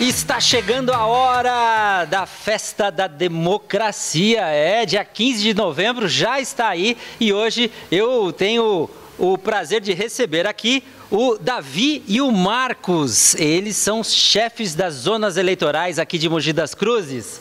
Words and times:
Está 0.00 0.38
chegando 0.38 0.92
a 0.92 1.06
hora 1.06 2.04
da 2.04 2.26
festa 2.26 2.90
da 2.90 3.06
democracia. 3.06 4.42
É, 4.42 4.84
dia 4.84 5.02
15 5.02 5.42
de 5.42 5.54
novembro 5.54 6.06
já 6.06 6.38
está 6.38 6.68
aí 6.68 6.98
e 7.18 7.32
hoje 7.32 7.72
eu 7.90 8.30
tenho 8.30 8.90
o 9.18 9.38
prazer 9.38 9.80
de 9.80 9.94
receber 9.94 10.46
aqui 10.46 10.84
o 11.10 11.38
Davi 11.38 12.04
e 12.06 12.20
o 12.20 12.30
Marcos. 12.30 13.34
Eles 13.36 13.76
são 13.76 14.04
chefes 14.04 14.74
das 14.74 14.92
zonas 14.92 15.38
eleitorais 15.38 15.98
aqui 15.98 16.18
de 16.18 16.28
Mogi 16.28 16.52
das 16.52 16.74
Cruzes. 16.74 17.40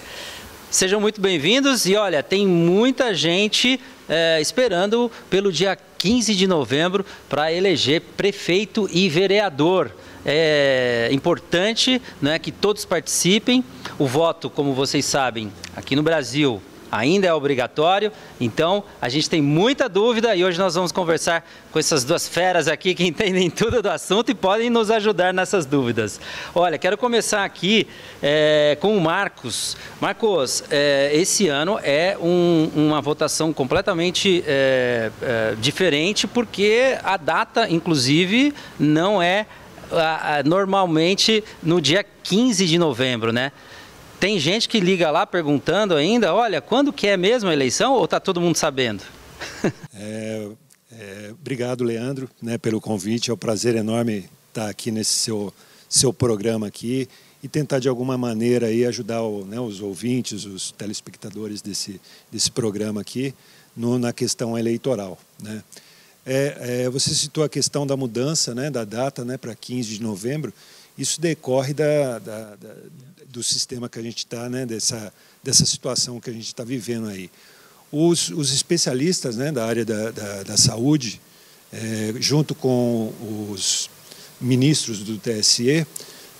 Sejam 0.71 1.01
muito 1.01 1.19
bem-vindos 1.19 1.85
e 1.85 1.97
olha, 1.97 2.23
tem 2.23 2.47
muita 2.47 3.13
gente 3.13 3.77
é, 4.07 4.39
esperando 4.39 5.11
pelo 5.29 5.51
dia 5.51 5.77
15 5.97 6.33
de 6.33 6.47
novembro 6.47 7.05
para 7.27 7.51
eleger 7.51 8.01
prefeito 8.15 8.89
e 8.93 9.09
vereador 9.09 9.91
é 10.25 11.09
importante 11.11 12.01
né, 12.21 12.39
que 12.39 12.51
todos 12.51 12.83
participem. 12.83 13.63
O 13.99 14.07
voto, 14.07 14.49
como 14.49 14.73
vocês 14.73 15.05
sabem, 15.05 15.51
aqui 15.75 15.95
no 15.95 16.01
Brasil 16.03 16.61
ainda 16.91 17.27
é 17.27 17.33
obrigatório, 17.33 18.11
então 18.39 18.83
a 19.01 19.09
gente 19.09 19.29
tem 19.29 19.41
muita 19.41 19.89
dúvida 19.89 20.35
e 20.35 20.45
hoje 20.45 20.57
nós 20.57 20.75
vamos 20.75 20.91
conversar 20.91 21.45
com 21.71 21.77
essas 21.77 22.03
duas 22.03 22.27
feras 22.27 22.67
aqui 22.67 22.95
que 22.95 23.03
entendem 23.05 23.49
tudo 23.49 23.81
do 23.81 23.89
assunto 23.89 24.31
e 24.31 24.35
podem 24.35 24.69
nos 24.69 24.89
ajudar 24.89 25.33
nessas 25.33 25.65
dúvidas. 25.65 26.19
Olha, 26.53 26.77
quero 26.77 26.97
começar 26.97 27.43
aqui 27.43 27.87
é, 28.21 28.77
com 28.79 28.95
o 28.95 29.01
Marcos. 29.01 29.75
Marcos, 29.99 30.63
é, 30.69 31.11
esse 31.13 31.47
ano 31.47 31.79
é 31.83 32.17
um, 32.21 32.71
uma 32.75 33.01
votação 33.01 33.51
completamente 33.51 34.43
é, 34.47 35.11
é 35.21 35.55
diferente 35.59 36.27
porque 36.27 36.97
a 37.03 37.17
data, 37.17 37.69
inclusive, 37.69 38.53
não 38.79 39.21
é 39.21 39.45
normalmente 40.45 41.43
no 41.61 41.79
dia 41.79 42.03
15 42.03 42.65
de 42.65 42.77
novembro, 42.77 43.31
né? 43.31 43.51
Tem 44.19 44.39
gente 44.39 44.67
que 44.69 44.79
liga 44.79 45.11
lá 45.11 45.25
perguntando 45.25 45.95
ainda, 45.95 46.33
olha, 46.33 46.61
quando 46.61 46.93
que 46.93 47.07
é 47.07 47.17
mesmo 47.17 47.49
a 47.49 47.53
eleição 47.53 47.93
ou 47.93 48.05
está 48.05 48.19
todo 48.19 48.41
mundo 48.41 48.55
sabendo? 48.55 49.03
É, 49.97 50.47
é, 50.91 51.31
obrigado, 51.31 51.83
Leandro, 51.83 52.29
né, 52.41 52.57
pelo 52.57 52.79
convite. 52.79 53.31
É 53.31 53.33
um 53.33 53.37
prazer 53.37 53.75
enorme 53.75 54.29
estar 54.49 54.69
aqui 54.69 54.91
nesse 54.91 55.13
seu, 55.13 55.53
seu 55.89 56.13
programa 56.13 56.67
aqui 56.67 57.07
e 57.43 57.47
tentar 57.47 57.79
de 57.79 57.89
alguma 57.89 58.17
maneira 58.17 58.67
aí 58.67 58.85
ajudar 58.85 59.21
o, 59.21 59.45
né, 59.45 59.59
os 59.59 59.81
ouvintes, 59.81 60.45
os 60.45 60.71
telespectadores 60.71 61.61
desse, 61.61 61.99
desse 62.31 62.51
programa 62.51 63.01
aqui 63.01 63.33
no, 63.75 63.99
na 63.99 64.13
questão 64.13 64.57
eleitoral. 64.57 65.17
Né? 65.41 65.63
É, 66.25 66.83
é, 66.85 66.89
você 66.89 67.13
citou 67.13 67.43
a 67.43 67.49
questão 67.49 67.85
da 67.85 67.95
mudança 67.95 68.55
né, 68.55 68.69
da 68.71 68.83
data 68.83 69.23
né, 69.23 69.37
para 69.37 69.53
15 69.53 69.97
de 69.97 70.01
novembro. 70.01 70.53
Isso 70.97 71.21
decorre 71.21 71.73
da, 71.73 72.19
da, 72.19 72.55
da 72.55 72.75
do 73.35 73.43
sistema 73.43 73.89
que 73.89 73.99
a 73.99 74.01
gente 74.01 74.19
está, 74.19 74.47
né, 74.49 74.65
dessa, 74.65 75.13
dessa 75.43 75.65
situação 75.65 76.21
que 76.21 76.29
a 76.29 76.33
gente 76.33 76.45
está 76.45 76.63
vivendo 76.63 77.09
aí. 77.09 77.29
Os, 77.91 78.29
os 78.29 78.53
especialistas 78.53 79.35
né, 79.35 79.51
da 79.51 79.65
área 79.65 79.83
da, 79.83 80.11
da, 80.11 80.43
da 80.43 80.57
saúde, 80.57 81.19
é, 81.71 82.13
junto 82.19 82.55
com 82.55 83.13
os 83.51 83.89
ministros 84.39 84.99
do 84.99 85.17
TSE, 85.17 85.85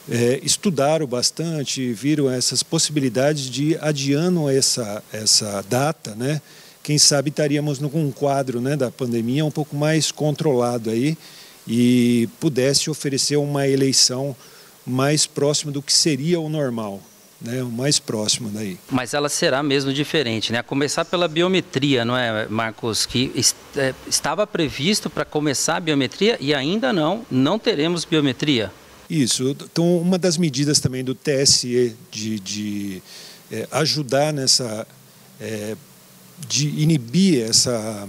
é, 0.09 0.39
estudaram 0.41 1.06
bastante, 1.06 1.91
viram 1.91 2.31
essas 2.31 2.63
possibilidades 2.63 3.50
de 3.50 3.78
adiando 3.81 4.50
essa, 4.50 5.03
essa 5.11 5.61
data, 5.63 6.16
né, 6.16 6.41
quem 6.86 7.00
sabe 7.00 7.31
estaríamos 7.31 7.80
num 7.80 8.11
quadro 8.11 8.61
né, 8.61 8.75
da 8.78 8.91
pandemia 8.91 9.44
um 9.44 9.50
pouco 9.50 9.75
mais 9.75 10.11
controlado 10.11 10.91
aí 10.91 11.17
e 11.67 12.30
pudesse 12.39 12.91
oferecer 12.91 13.38
uma 13.38 13.67
eleição 13.67 14.36
mais 14.86 15.25
próxima 15.25 15.72
do 15.72 15.81
que 15.81 15.91
seria 15.91 16.39
o 16.39 16.47
normal. 16.47 17.02
Né, 17.41 17.61
o 17.61 17.69
mais 17.69 18.00
próximo 18.00 18.50
daí. 18.50 18.78
Mas 18.89 19.13
ela 19.13 19.28
será 19.28 19.61
mesmo 19.61 19.91
diferente, 19.91 20.53
né? 20.53 20.59
A 20.59 20.63
começar 20.63 21.03
pela 21.03 21.28
biometria, 21.28 22.06
não 22.06 22.16
é, 22.16 22.47
Marcos? 22.47 23.06
Que 23.06 23.29
é, 23.75 23.94
estava 24.07 24.47
previsto 24.47 25.09
para 25.09 25.25
começar 25.25 25.75
a 25.75 25.79
biometria 25.81 26.38
e 26.40 26.53
ainda 26.53 26.94
não, 26.94 27.25
não 27.29 27.59
teremos 27.59 28.06
biometria. 28.06 28.72
Isso. 29.09 29.50
Então, 29.50 29.97
uma 29.97 30.18
das 30.18 30.38
medidas 30.38 30.79
também 30.79 31.03
do 31.03 31.13
TSE 31.13 31.95
de, 32.09 32.40
de 32.40 33.03
é, 33.51 33.68
ajudar 33.69 34.31
nessa 34.31 34.88
é, 35.40 35.75
de 36.47 36.68
inibir 36.68 37.44
essa 37.44 38.07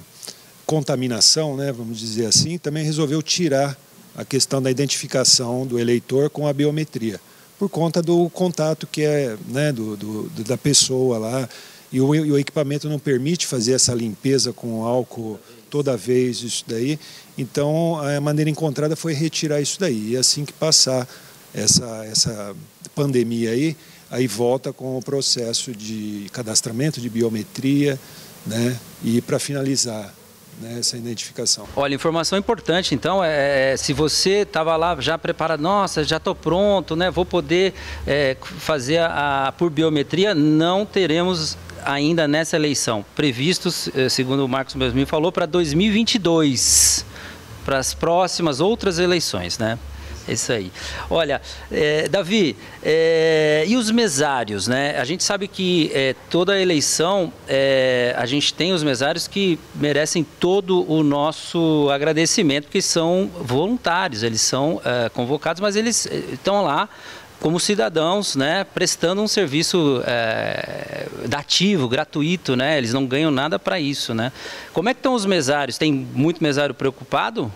contaminação, 0.67 1.57
né, 1.57 1.71
vamos 1.73 1.99
dizer 1.99 2.27
assim, 2.27 2.59
também 2.59 2.85
resolveu 2.85 3.23
tirar 3.23 3.79
a 4.17 4.25
questão 4.25 4.61
da 4.61 4.71
identificação 4.71 5.67
do 5.67 5.79
eleitor 5.79 6.29
com 6.31 6.47
a 6.47 6.53
biometria, 6.53 7.21
por 7.59 7.69
conta 7.69 8.03
do 8.03 8.29
contato 8.31 8.87
que 8.87 9.03
é 9.03 9.37
né, 9.49 9.73
do, 9.73 9.97
do 9.97 10.45
da 10.45 10.57
pessoa 10.57 11.19
lá. 11.19 11.49
E 11.93 12.01
o, 12.01 12.15
e 12.15 12.33
o, 12.33 12.39
equipamento 12.39 12.89
não 12.89 12.99
permite 12.99 13.47
fazer 13.47 13.73
essa 13.73 13.95
limpeza 13.95 14.53
com 14.53 14.85
álcool 14.85 15.39
toda 15.71 15.97
vez, 15.97 16.43
isso 16.43 16.65
daí. 16.67 16.99
Então, 17.39 17.99
a 18.01 18.21
maneira 18.21 18.51
encontrada 18.51 18.97
foi 18.97 19.13
retirar 19.13 19.61
isso 19.61 19.79
daí. 19.79 20.11
E 20.11 20.17
assim 20.17 20.45
que 20.45 20.53
passar 20.53 21.09
essa, 21.55 22.05
essa 22.05 22.57
pandemia 22.95 23.51
aí, 23.51 23.77
aí 24.11 24.27
volta 24.27 24.73
com 24.73 24.97
o 24.97 25.03
processo 25.03 25.73
de 25.73 26.27
cadastramento 26.33 27.01
de 27.01 27.09
biometria, 27.09 27.99
né? 28.47 28.79
E 29.05 29.21
para 29.21 29.39
finalizar 29.39 30.15
né, 30.61 30.79
essa 30.79 30.97
identificação. 30.97 31.67
Olha, 31.77 31.95
informação 31.95 32.39
importante, 32.39 32.95
então, 32.95 33.23
é, 33.23 33.73
é 33.73 33.77
se 33.77 33.93
você 33.93 34.43
estava 34.43 34.77
lá 34.77 34.97
já 35.01 35.19
preparado, 35.19 35.61
nossa, 35.61 36.03
já 36.05 36.17
estou 36.17 36.35
pronto, 36.35 36.97
né, 36.97 37.11
vou 37.11 37.25
poder 37.25 37.75
é, 38.07 38.37
fazer 38.41 38.99
a, 38.99 39.49
a, 39.49 39.53
por 39.53 39.71
biometria, 39.71 40.35
não 40.35 40.87
teremos 40.87 41.59
ainda 41.85 42.27
nessa 42.27 42.57
eleição, 42.57 43.05
previstos, 43.15 43.89
é, 43.95 44.09
segundo 44.09 44.45
o 44.45 44.49
Marcos 44.49 44.75
mesmo 44.75 44.99
me 44.99 45.07
falou, 45.07 45.31
para 45.31 45.47
2022, 45.47 47.05
para 47.65 47.79
as 47.79 47.95
próximas 47.95 48.61
outras 48.61 48.99
eleições, 48.99 49.59
né? 49.59 49.79
É 50.29 50.33
isso 50.33 50.53
aí. 50.53 50.73
Olha, 51.09 51.41
é, 51.71 52.09
Davi, 52.09 52.57
é, 52.83 53.65
e 53.67 53.77
os 53.77 53.91
mesários, 53.93 54.67
né? 54.67 54.99
A 54.99 55.05
gente 55.05 55.23
sabe 55.23 55.47
que 55.47 55.91
é, 55.95 56.17
toda 56.29 56.61
eleição 56.61 57.33
é, 57.47 58.13
a 58.19 58.27
gente 58.27 58.53
tem 58.53 58.73
os 58.73 58.83
mesários 58.83 59.29
que 59.29 59.59
merecem 59.75 60.27
todo 60.41 60.91
o 60.91 61.05
nosso 61.05 61.89
agradecimento, 61.93 62.65
porque 62.65 62.83
são 62.83 63.31
voluntários, 63.41 64.25
eles 64.25 64.41
são 64.41 64.81
é, 64.85 65.09
convocados, 65.11 65.61
mas 65.61 65.77
eles 65.77 66.07
é, 66.07 66.17
estão 66.33 66.65
lá 66.65 66.89
como 67.39 67.61
cidadãos, 67.61 68.35
né, 68.35 68.65
prestando 68.65 69.23
um 69.23 69.29
serviço 69.29 70.03
é, 70.07 71.07
dativo, 71.29 71.87
gratuito, 71.87 72.57
né? 72.57 72.79
Eles 72.79 72.93
não 72.93 73.07
ganham 73.07 73.31
nada 73.31 73.59
para 73.59 73.79
isso, 73.79 74.15
né? 74.15 74.33
Como 74.73 74.89
é 74.89 74.95
que 74.95 74.99
estão 74.99 75.15
os 75.15 75.27
mesários? 75.27 75.79
Tem 75.79 75.93
muito 75.93 76.43
mesário 76.43 76.75
preocupado? 76.75 77.53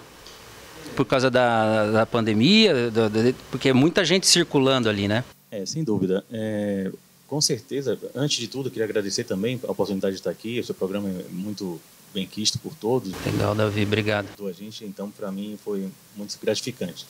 Por 1.00 1.06
causa 1.06 1.30
da, 1.30 1.90
da 1.90 2.04
pandemia, 2.04 2.90
do, 2.90 3.08
do, 3.08 3.34
porque 3.50 3.70
é 3.70 3.72
muita 3.72 4.04
gente 4.04 4.26
circulando 4.26 4.86
ali, 4.86 5.08
né? 5.08 5.24
É, 5.50 5.64
sem 5.64 5.82
dúvida. 5.82 6.22
É, 6.30 6.92
com 7.26 7.40
certeza, 7.40 7.98
antes 8.14 8.36
de 8.36 8.46
tudo, 8.46 8.70
queria 8.70 8.84
agradecer 8.84 9.24
também 9.24 9.58
a 9.66 9.72
oportunidade 9.72 10.12
de 10.12 10.20
estar 10.20 10.28
aqui. 10.28 10.60
O 10.60 10.64
seu 10.64 10.74
programa 10.74 11.08
é 11.08 11.24
muito 11.30 11.80
bem 12.12 12.26
quisto 12.26 12.58
por 12.58 12.74
todos. 12.74 13.14
Legal, 13.24 13.54
Davi, 13.54 13.82
obrigado. 13.82 14.28
A 14.46 14.52
gente, 14.52 14.84
então, 14.84 15.10
para 15.10 15.32
mim, 15.32 15.58
foi 15.64 15.88
muito 16.14 16.38
gratificante. 16.42 17.06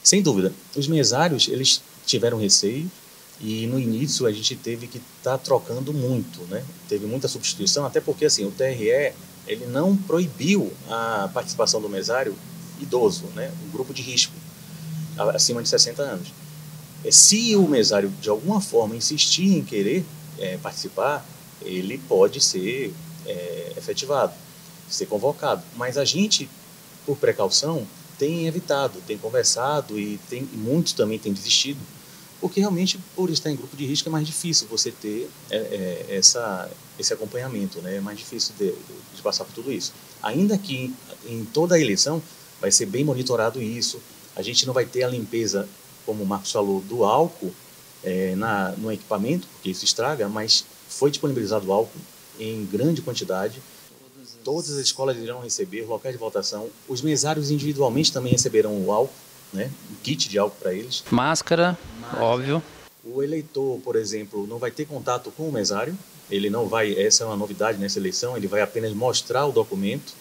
Sem 0.00 0.22
dúvida, 0.22 0.52
os 0.76 0.86
mesários, 0.86 1.48
eles 1.48 1.82
tiveram 2.06 2.38
receio 2.38 2.88
e 3.40 3.66
no 3.66 3.80
início 3.80 4.26
a 4.26 4.32
gente 4.32 4.54
teve 4.54 4.86
que 4.86 4.98
estar 4.98 5.32
tá 5.32 5.38
trocando 5.38 5.92
muito, 5.92 6.42
né? 6.42 6.64
Teve 6.88 7.04
muita 7.04 7.26
substituição, 7.26 7.84
até 7.84 8.00
porque, 8.00 8.26
assim, 8.26 8.44
o 8.44 8.52
TRE, 8.52 9.12
ele 9.48 9.66
não 9.66 9.96
proibiu 9.96 10.72
a 10.88 11.28
participação 11.34 11.82
do 11.82 11.88
mesário 11.88 12.36
idoso, 12.80 13.26
né, 13.34 13.52
um 13.66 13.70
grupo 13.70 13.92
de 13.92 14.02
risco, 14.02 14.32
acima 15.34 15.62
de 15.62 15.68
60 15.68 16.02
anos. 16.02 16.28
É, 17.04 17.10
se 17.10 17.54
o 17.56 17.66
mesário, 17.68 18.10
de 18.20 18.28
alguma 18.28 18.60
forma, 18.60 18.96
insistir 18.96 19.56
em 19.56 19.64
querer 19.64 20.04
é, 20.38 20.56
participar, 20.58 21.24
ele 21.62 21.98
pode 22.08 22.40
ser 22.40 22.94
é, 23.26 23.72
efetivado, 23.76 24.32
ser 24.88 25.06
convocado. 25.06 25.62
Mas 25.76 25.96
a 25.96 26.04
gente, 26.04 26.48
por 27.06 27.16
precaução, 27.16 27.86
tem 28.18 28.46
evitado, 28.46 29.00
tem 29.06 29.16
conversado 29.16 29.98
e 29.98 30.18
tem, 30.28 30.42
muitos 30.52 30.92
também 30.92 31.18
têm 31.18 31.32
desistido, 31.32 31.78
porque 32.40 32.60
realmente, 32.60 32.98
por 33.16 33.30
estar 33.30 33.50
em 33.50 33.56
grupo 33.56 33.76
de 33.76 33.84
risco, 33.84 34.08
é 34.08 34.12
mais 34.12 34.26
difícil 34.26 34.68
você 34.68 34.92
ter 34.92 35.28
é, 35.50 35.56
é, 35.56 36.16
essa, 36.16 36.70
esse 36.98 37.12
acompanhamento, 37.12 37.80
né? 37.80 37.96
é 37.96 38.00
mais 38.00 38.18
difícil 38.18 38.54
de, 38.58 38.72
de 39.14 39.22
passar 39.22 39.44
por 39.44 39.52
tudo 39.54 39.72
isso. 39.72 39.92
Ainda 40.22 40.56
que 40.56 40.94
em 41.26 41.44
toda 41.44 41.74
a 41.74 41.80
eleição 41.80 42.22
vai 42.60 42.70
ser 42.70 42.86
bem 42.86 43.04
monitorado 43.04 43.62
isso. 43.62 44.00
A 44.34 44.42
gente 44.42 44.66
não 44.66 44.74
vai 44.74 44.84
ter 44.84 45.02
a 45.02 45.08
limpeza, 45.08 45.68
como 46.06 46.22
o 46.22 46.26
Marcos 46.26 46.52
falou, 46.52 46.80
do 46.82 47.04
álcool 47.04 47.52
é, 48.02 48.34
na, 48.36 48.70
no 48.72 48.92
equipamento, 48.92 49.46
porque 49.48 49.70
isso 49.70 49.84
estraga, 49.84 50.28
mas 50.28 50.64
foi 50.88 51.10
disponibilizado 51.10 51.72
álcool 51.72 51.98
em 52.38 52.64
grande 52.66 53.02
quantidade. 53.02 53.60
Todas 54.44 54.70
as 54.70 54.78
escolas 54.78 55.16
irão 55.16 55.40
receber 55.40 55.82
locais 55.82 56.14
de 56.14 56.18
votação. 56.18 56.68
Os 56.88 57.02
mesários 57.02 57.50
individualmente 57.50 58.12
também 58.12 58.32
receberão 58.32 58.80
o 58.84 58.92
álcool 58.92 59.12
né, 59.52 59.70
um 59.90 59.94
kit 60.02 60.28
de 60.28 60.38
álcool 60.38 60.56
para 60.60 60.72
eles. 60.72 61.04
Máscara, 61.10 61.78
Máscara, 62.00 62.24
óbvio. 62.24 62.62
O 63.04 63.22
eleitor, 63.22 63.80
por 63.80 63.96
exemplo, 63.96 64.46
não 64.46 64.58
vai 64.58 64.70
ter 64.70 64.86
contato 64.86 65.30
com 65.30 65.48
o 65.48 65.52
mesário, 65.52 65.96
ele 66.30 66.50
não 66.50 66.66
vai, 66.68 66.98
essa 66.98 67.24
é 67.24 67.26
uma 67.26 67.36
novidade 67.36 67.78
nessa 67.78 67.98
eleição, 67.98 68.36
ele 68.36 68.46
vai 68.46 68.60
apenas 68.60 68.92
mostrar 68.92 69.46
o 69.46 69.52
documento. 69.52 70.12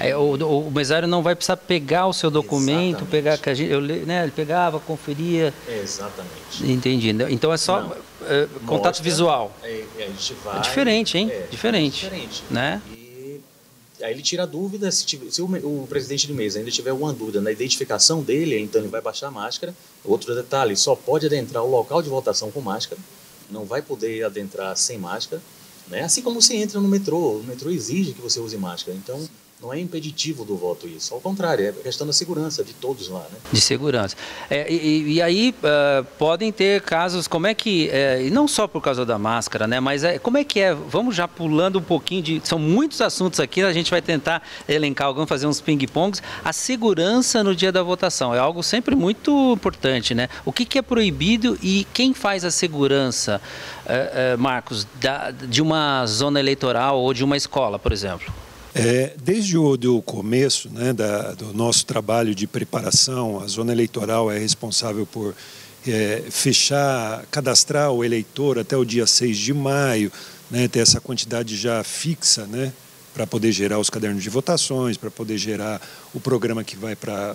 É, 0.00 0.16
o, 0.16 0.34
o, 0.34 0.70
mesário 0.70 1.06
não 1.06 1.22
vai 1.22 1.34
precisar 1.34 1.56
pegar 1.56 2.06
o 2.06 2.12
seu 2.12 2.30
documento, 2.30 3.02
Exatamente. 3.02 3.10
pegar 3.10 3.38
que 3.38 3.50
a 3.50 3.54
gente, 3.54 3.70
eu, 3.70 3.80
né, 3.80 4.22
ele 4.22 4.32
pegava, 4.32 4.80
conferia. 4.80 5.52
Exatamente. 5.68 6.64
Entendi. 6.64 7.10
Então 7.30 7.52
é 7.52 7.56
só 7.56 7.96
é, 8.22 8.46
contato 8.66 8.94
Mostra, 8.94 9.04
visual. 9.04 9.56
É, 9.62 9.84
gente 9.98 10.34
vai, 10.44 10.58
é 10.58 10.60
diferente, 10.60 11.18
hein? 11.18 11.30
É, 11.30 11.46
diferente. 11.50 12.06
É 12.06 12.08
diferente. 12.08 12.44
Né? 12.50 12.82
E 13.98 14.04
aí 14.04 14.12
ele 14.12 14.22
tira 14.22 14.42
a 14.42 14.46
dúvida, 14.46 14.90
se, 14.90 15.06
tiver, 15.06 15.30
se 15.30 15.40
o, 15.40 15.46
o, 15.46 15.86
presidente 15.88 16.26
de 16.26 16.32
mesa 16.32 16.58
ainda 16.58 16.70
tiver 16.70 16.92
uma 16.92 17.12
dúvida 17.12 17.40
na 17.40 17.50
identificação 17.50 18.22
dele, 18.22 18.58
então 18.58 18.80
ele 18.80 18.90
vai 18.90 19.00
baixar 19.00 19.28
a 19.28 19.30
máscara. 19.30 19.74
Outro 20.04 20.34
detalhe, 20.34 20.76
só 20.76 20.94
pode 20.94 21.26
adentrar 21.26 21.62
o 21.62 21.70
local 21.70 22.02
de 22.02 22.08
votação 22.08 22.50
com 22.50 22.60
máscara 22.60 23.00
não 23.50 23.64
vai 23.64 23.82
poder 23.82 24.24
adentrar 24.24 24.76
sem 24.76 24.98
máscara, 24.98 25.42
né? 25.88 26.02
Assim 26.02 26.22
como 26.22 26.40
você 26.40 26.56
entra 26.56 26.80
no 26.80 26.88
metrô, 26.88 27.38
o 27.38 27.44
metrô 27.44 27.70
exige 27.70 28.12
que 28.12 28.20
você 28.20 28.40
use 28.40 28.56
máscara. 28.56 28.96
Então, 28.96 29.28
não 29.60 29.72
é 29.72 29.80
impeditivo 29.80 30.44
do 30.44 30.54
voto 30.54 30.86
isso, 30.86 31.14
ao 31.14 31.20
contrário, 31.20 31.66
é 31.66 31.72
questão 31.72 32.06
da 32.06 32.12
segurança 32.12 32.62
de 32.62 32.74
todos 32.74 33.08
lá. 33.08 33.20
Né? 33.20 33.38
De 33.50 33.60
segurança. 33.60 34.14
É, 34.50 34.70
e, 34.70 35.14
e, 35.14 35.22
aí 35.22 35.54
uh, 35.62 36.04
podem 36.18 36.52
ter 36.52 36.82
casos, 36.82 37.26
como 37.26 37.46
é 37.46 37.54
que, 37.54 37.88
é, 37.88 38.22
e 38.22 38.30
não 38.30 38.46
só 38.46 38.66
por 38.66 38.82
causa 38.82 39.06
da 39.06 39.18
máscara, 39.18 39.66
né, 39.66 39.80
mas 39.80 40.04
é, 40.04 40.18
como 40.18 40.36
é 40.36 40.44
que 40.44 40.60
é, 40.60 40.74
vamos 40.74 41.16
já 41.16 41.26
pulando 41.26 41.78
um 41.78 41.82
pouquinho 41.82 42.22
de, 42.22 42.42
são 42.44 42.58
muitos 42.58 43.00
assuntos 43.00 43.40
aqui, 43.40 43.62
a 43.62 43.72
gente 43.72 43.90
vai 43.90 44.02
tentar 44.02 44.42
elencar 44.68 45.06
alguns, 45.06 45.26
fazer 45.26 45.46
uns 45.46 45.60
ping-pongs, 45.60 46.22
a 46.44 46.52
segurança 46.52 47.42
no 47.42 47.56
dia 47.56 47.72
da 47.72 47.82
votação 47.82 48.34
é 48.34 48.38
algo 48.38 48.62
sempre 48.62 48.94
muito 48.94 49.54
importante, 49.54 50.14
né? 50.14 50.28
O 50.44 50.52
que, 50.52 50.66
que 50.66 50.78
é 50.78 50.82
proibido 50.82 51.58
e 51.62 51.86
quem 51.94 52.12
faz 52.12 52.44
a 52.44 52.50
segurança, 52.50 53.40
uh, 53.86 54.34
uh, 54.34 54.38
Marcos, 54.38 54.86
da, 55.00 55.30
de 55.30 55.62
uma 55.62 56.04
zona 56.06 56.38
eleitoral 56.38 57.00
ou 57.00 57.14
de 57.14 57.24
uma 57.24 57.36
escola, 57.38 57.78
por 57.78 57.90
exemplo? 57.90 58.45
É, 58.78 59.14
desde 59.24 59.56
o 59.56 59.74
do 59.74 60.02
começo 60.02 60.68
né, 60.68 60.92
da, 60.92 61.32
do 61.32 61.54
nosso 61.54 61.86
trabalho 61.86 62.34
de 62.34 62.46
preparação, 62.46 63.40
a 63.40 63.46
zona 63.46 63.72
eleitoral 63.72 64.30
é 64.30 64.38
responsável 64.38 65.06
por 65.06 65.34
é, 65.88 66.22
fechar, 66.28 67.24
cadastrar 67.30 67.90
o 67.90 68.04
eleitor 68.04 68.58
até 68.58 68.76
o 68.76 68.84
dia 68.84 69.06
6 69.06 69.38
de 69.38 69.54
maio, 69.54 70.12
né, 70.50 70.68
ter 70.68 70.80
essa 70.80 71.00
quantidade 71.00 71.56
já 71.56 71.82
fixa, 71.82 72.44
né, 72.44 72.70
para 73.14 73.26
poder 73.26 73.50
gerar 73.50 73.78
os 73.78 73.88
cadernos 73.88 74.22
de 74.22 74.28
votações, 74.28 74.98
para 74.98 75.10
poder 75.10 75.38
gerar 75.38 75.80
o 76.12 76.20
programa 76.20 76.62
que 76.62 76.76
vai 76.76 76.94
para 76.94 77.34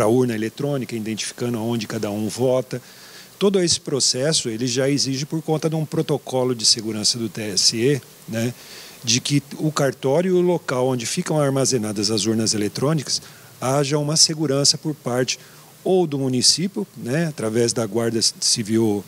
a 0.00 0.06
urna 0.06 0.34
eletrônica, 0.34 0.96
identificando 0.96 1.62
onde 1.62 1.86
cada 1.86 2.10
um 2.10 2.30
vota. 2.30 2.80
Todo 3.38 3.60
esse 3.60 3.78
processo 3.78 4.48
ele 4.48 4.66
já 4.66 4.88
exige 4.88 5.26
por 5.26 5.42
conta 5.42 5.68
de 5.68 5.76
um 5.76 5.84
protocolo 5.84 6.54
de 6.54 6.64
segurança 6.64 7.18
do 7.18 7.28
TSE, 7.28 8.00
né, 8.26 8.54
de 9.04 9.20
que 9.20 9.42
o 9.58 9.70
cartório 9.70 10.30
e 10.30 10.38
o 10.38 10.40
local 10.40 10.88
onde 10.88 11.06
ficam 11.06 11.40
armazenadas 11.40 12.10
as 12.10 12.26
urnas 12.26 12.54
eletrônicas 12.54 13.22
haja 13.60 13.98
uma 13.98 14.16
segurança 14.16 14.76
por 14.76 14.94
parte 14.94 15.38
ou 15.84 16.06
do 16.06 16.18
município, 16.18 16.86
né, 16.96 17.26
através 17.26 17.72
da 17.72 17.86
Guarda 17.86 18.20
Civil 18.40 19.04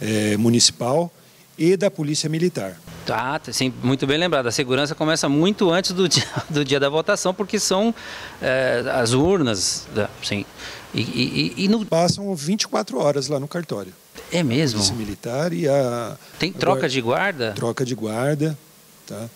é, 0.00 0.36
Municipal 0.36 1.12
e 1.58 1.76
da 1.76 1.90
Polícia 1.90 2.28
Militar. 2.28 2.80
Tá, 3.04 3.40
sim, 3.52 3.72
muito 3.82 4.06
bem 4.06 4.16
lembrado. 4.16 4.46
A 4.46 4.52
segurança 4.52 4.94
começa 4.94 5.28
muito 5.28 5.70
antes 5.70 5.90
do 5.92 6.08
dia, 6.08 6.26
do 6.48 6.64
dia 6.64 6.78
da 6.78 6.88
votação, 6.88 7.34
porque 7.34 7.58
são 7.58 7.94
é, 8.40 8.82
as 8.94 9.12
urnas, 9.12 9.86
sim. 10.22 10.46
E, 10.94 11.00
e, 11.00 11.64
e 11.64 11.68
no... 11.68 11.84
Passam 11.84 12.34
24 12.34 12.98
horas 12.98 13.28
lá 13.28 13.38
no 13.38 13.48
cartório. 13.48 13.92
É 14.32 14.42
mesmo? 14.42 14.78
Polícia 14.78 14.96
Militar 14.96 15.52
e 15.52 15.68
a... 15.68 16.16
Tem 16.38 16.52
troca 16.52 16.78
a 16.78 16.80
guarda, 16.80 16.88
de 16.88 17.00
guarda? 17.00 17.52
Troca 17.52 17.84
de 17.84 17.94
guarda, 17.94 18.58
tá? 19.10 19.28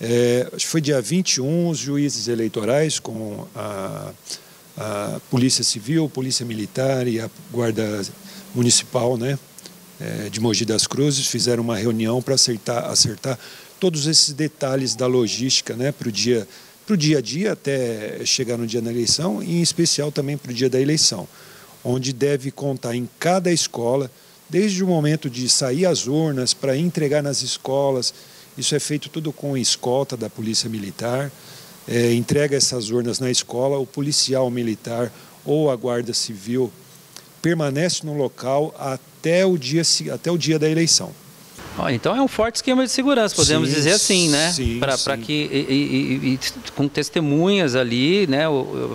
É, 0.00 0.48
acho 0.52 0.66
que 0.66 0.70
foi 0.70 0.80
dia 0.80 1.00
21, 1.00 1.68
os 1.68 1.78
juízes 1.78 2.28
eleitorais 2.28 2.98
com 2.98 3.46
a, 3.54 4.12
a 4.76 5.20
Polícia 5.30 5.64
Civil, 5.64 6.08
Polícia 6.08 6.44
Militar 6.44 7.06
e 7.06 7.20
a 7.20 7.30
Guarda 7.50 8.02
Municipal 8.54 9.16
né, 9.16 9.38
é, 10.00 10.28
de 10.28 10.40
Mogi 10.40 10.64
das 10.64 10.86
Cruzes 10.86 11.26
fizeram 11.26 11.62
uma 11.62 11.76
reunião 11.76 12.20
para 12.20 12.34
acertar, 12.34 12.90
acertar 12.90 13.38
todos 13.80 14.06
esses 14.06 14.34
detalhes 14.34 14.94
da 14.94 15.06
logística 15.06 15.74
né, 15.74 15.92
para 15.92 16.08
o 16.08 16.12
dia, 16.12 16.46
dia 16.98 17.18
a 17.18 17.20
dia 17.22 17.52
até 17.52 18.20
chegar 18.26 18.58
no 18.58 18.66
dia 18.66 18.82
da 18.82 18.90
eleição 18.90 19.42
e 19.42 19.58
em 19.58 19.62
especial 19.62 20.12
também 20.12 20.36
para 20.36 20.50
o 20.50 20.54
dia 20.54 20.68
da 20.68 20.80
eleição, 20.80 21.26
onde 21.82 22.12
deve 22.12 22.50
contar 22.50 22.94
em 22.94 23.08
cada 23.18 23.50
escola, 23.50 24.10
desde 24.50 24.84
o 24.84 24.86
momento 24.86 25.30
de 25.30 25.48
sair 25.48 25.86
as 25.86 26.06
urnas 26.06 26.52
para 26.52 26.76
entregar 26.76 27.22
nas 27.22 27.40
escolas, 27.40 28.12
isso 28.56 28.74
é 28.74 28.80
feito 28.80 29.08
tudo 29.08 29.32
com 29.32 29.56
escolta 29.56 30.16
da 30.16 30.28
Polícia 30.28 30.68
Militar. 30.68 31.32
É, 31.88 32.12
entrega 32.12 32.56
essas 32.56 32.90
urnas 32.90 33.18
na 33.18 33.30
escola, 33.30 33.78
o 33.78 33.86
policial 33.86 34.50
militar 34.50 35.12
ou 35.44 35.70
a 35.70 35.76
Guarda 35.76 36.14
Civil 36.14 36.72
permanece 37.40 38.06
no 38.06 38.14
local 38.14 38.74
até 38.78 39.44
o 39.44 39.58
dia, 39.58 39.82
até 40.14 40.30
o 40.30 40.38
dia 40.38 40.58
da 40.58 40.68
eleição. 40.68 41.12
Então 41.90 42.14
é 42.14 42.20
um 42.20 42.28
forte 42.28 42.56
esquema 42.56 42.84
de 42.84 42.90
segurança, 42.90 43.34
podemos 43.34 43.68
sim, 43.68 43.74
dizer 43.74 43.92
assim, 43.92 44.28
né? 44.28 44.54
Para 45.04 45.16
que 45.16 45.32
e, 45.32 45.72
e, 45.72 46.34
e, 46.34 46.40
com 46.76 46.86
testemunhas 46.86 47.74
ali, 47.74 48.26
né? 48.26 48.44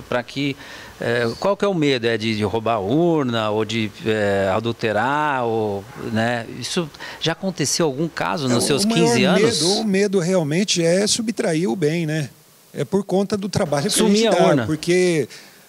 Para 0.07 0.21
que 0.23 0.55
é, 0.99 1.31
qual 1.39 1.55
que 1.55 1.63
é 1.63 1.67
o 1.67 1.73
medo? 1.73 2.07
É 2.07 2.17
de, 2.17 2.35
de 2.35 2.43
roubar 2.43 2.79
urna 2.81 3.49
ou 3.51 3.63
de 3.63 3.91
é, 4.05 4.51
adulterar? 4.53 5.45
Ou, 5.45 5.83
né? 6.11 6.45
Isso 6.59 6.89
já 7.19 7.33
aconteceu 7.33 7.85
algum 7.85 8.07
caso 8.07 8.47
nos 8.47 8.63
é, 8.63 8.67
seus 8.67 8.83
15 8.83 9.23
anos? 9.23 9.41
Medo, 9.41 9.71
o 9.73 9.83
medo 9.83 10.19
realmente 10.19 10.83
é 10.83 11.05
subtrair 11.05 11.69
o 11.69 11.75
bem, 11.75 12.05
né? 12.05 12.29
É 12.73 12.83
por 12.83 13.03
conta 13.03 13.37
do 13.37 13.47
trabalho 13.47 13.85
que 13.85 13.91
Sumir 13.91 14.27
a 14.27 14.31
gente 14.31 14.41
dá, 14.41 14.47
urna. 14.47 14.65
porque 14.65 15.27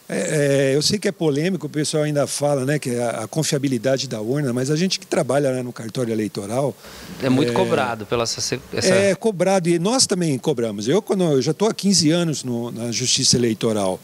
é, 0.08 0.70
é, 0.70 0.74
eu 0.74 0.80
sei 0.80 0.98
que 0.98 1.06
é 1.06 1.12
polêmico, 1.12 1.66
o 1.66 1.70
pessoal 1.70 2.04
ainda 2.04 2.26
fala 2.26 2.64
né, 2.64 2.78
que 2.78 2.90
é 2.90 3.02
a, 3.02 3.24
a, 3.24 3.28
confiabilidade 3.28 4.08
da 4.08 4.20
urna, 4.20 4.54
mas 4.54 4.70
a 4.70 4.76
gente 4.76 4.98
que 4.98 5.06
trabalha 5.06 5.52
né, 5.52 5.62
no 5.62 5.72
cartório 5.72 6.12
eleitoral. 6.12 6.74
É 7.22 7.28
muito 7.28 7.50
é, 7.50 7.54
cobrado 7.54 8.06
pela 8.06 8.22
essa, 8.22 8.58
essa, 8.72 8.88
É 8.88 9.14
cobrado, 9.14 9.68
e 9.68 9.78
nós 9.78 10.06
também 10.06 10.38
cobramos. 10.38 10.88
Eu, 10.88 11.02
quando, 11.02 11.24
eu 11.24 11.42
já 11.42 11.50
estou 11.50 11.68
há 11.68 11.74
15 11.74 12.10
anos 12.10 12.42
no, 12.42 12.70
na 12.70 12.90
justiça 12.90 13.36
eleitoral. 13.36 14.00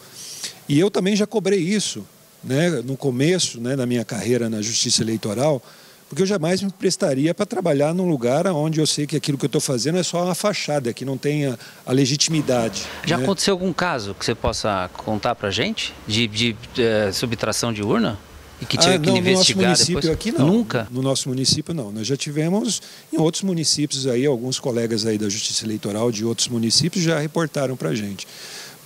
E 0.69 0.79
eu 0.79 0.91
também 0.91 1.17
já 1.17 1.27
cobrei 1.27 1.61
isso, 1.61 2.05
né, 2.43 2.69
no 2.85 2.97
começo 2.97 3.59
né, 3.59 3.75
da 3.75 3.87
minha 3.87 4.05
carreira 4.05 4.51
na 4.51 4.61
Justiça 4.61 5.03
Eleitoral, 5.03 5.63
porque 6.09 6.23
eu 6.23 6.27
jamais 6.27 6.63
me 6.63 6.71
prestaria 6.71 7.35
para 7.35 7.47
trabalhar 7.47 7.95
num 7.95 8.09
lugar 8.09 8.47
onde 8.49 8.81
eu 8.81 8.87
sei 8.87 9.07
que 9.07 9.17
aquilo 9.17 9.39
que 9.39 9.45
eu 9.45 9.49
estou 9.49 9.61
fazendo 9.61 9.99
é 9.99 10.03
só 10.03 10.25
uma 10.25 10.35
fachada, 10.35 10.93
que 10.93 11.05
não 11.05 11.17
tenha 11.17 11.59
a 11.85 11.93
legitimidade. 11.93 12.85
Já 13.05 13.17
né? 13.17 13.25
aconteceu 13.25 13.55
algum 13.55 13.73
caso 13.73 14.15
que 14.15 14.25
você 14.25 14.35
possa 14.35 14.91
contar 14.93 15.35
para 15.35 15.49
a 15.49 15.53
gente 15.53 15.95
de, 16.07 16.27
de, 16.27 16.57
de 16.75 16.83
é, 16.83 17.13
subtração 17.13 17.73
de 17.73 17.83
urna? 17.83 18.19
E 18.61 18.67
que 18.67 18.79
tinha 18.79 18.95
ah, 18.95 18.99
que 18.99 19.11
não, 19.11 19.17
investigar 19.17 19.65
no 19.65 19.69
nosso 19.71 19.93
município 19.93 20.01
depois? 20.01 20.15
aqui 20.15 20.33
não. 20.33 20.47
Nunca? 20.47 20.89
No 20.91 21.03
nosso 21.03 21.29
município 21.29 21.75
não. 21.75 21.91
Nós 21.91 22.07
já 22.07 22.17
tivemos 22.17 22.81
em 23.13 23.19
outros 23.19 23.43
municípios 23.43 24.07
aí, 24.07 24.25
alguns 24.25 24.61
colegas 24.61 25.05
aí 25.05 25.19
da 25.19 25.29
Justiça 25.29 25.65
Eleitoral 25.65 26.13
de 26.13 26.25
outros 26.25 26.49
municípios 26.49 27.05
já 27.05 27.19
reportaram 27.19 27.77
para 27.77 27.91
a 27.91 27.95
gente. 27.95 28.27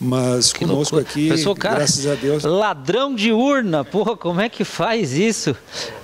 Mas 0.01 0.53
que 0.53 0.61
conosco 0.61 0.97
loucura. 0.97 1.03
aqui, 1.03 1.29
Pessoal, 1.29 1.57
cara, 1.57 1.77
graças 1.77 2.07
a 2.07 2.15
Deus. 2.15 2.45
Ladrão 2.45 3.15
de 3.15 3.33
urna, 3.33 3.85
porra, 3.85 4.17
como 4.17 4.41
é 4.41 4.49
que 4.49 4.65
faz 4.65 5.13
isso? 5.13 5.57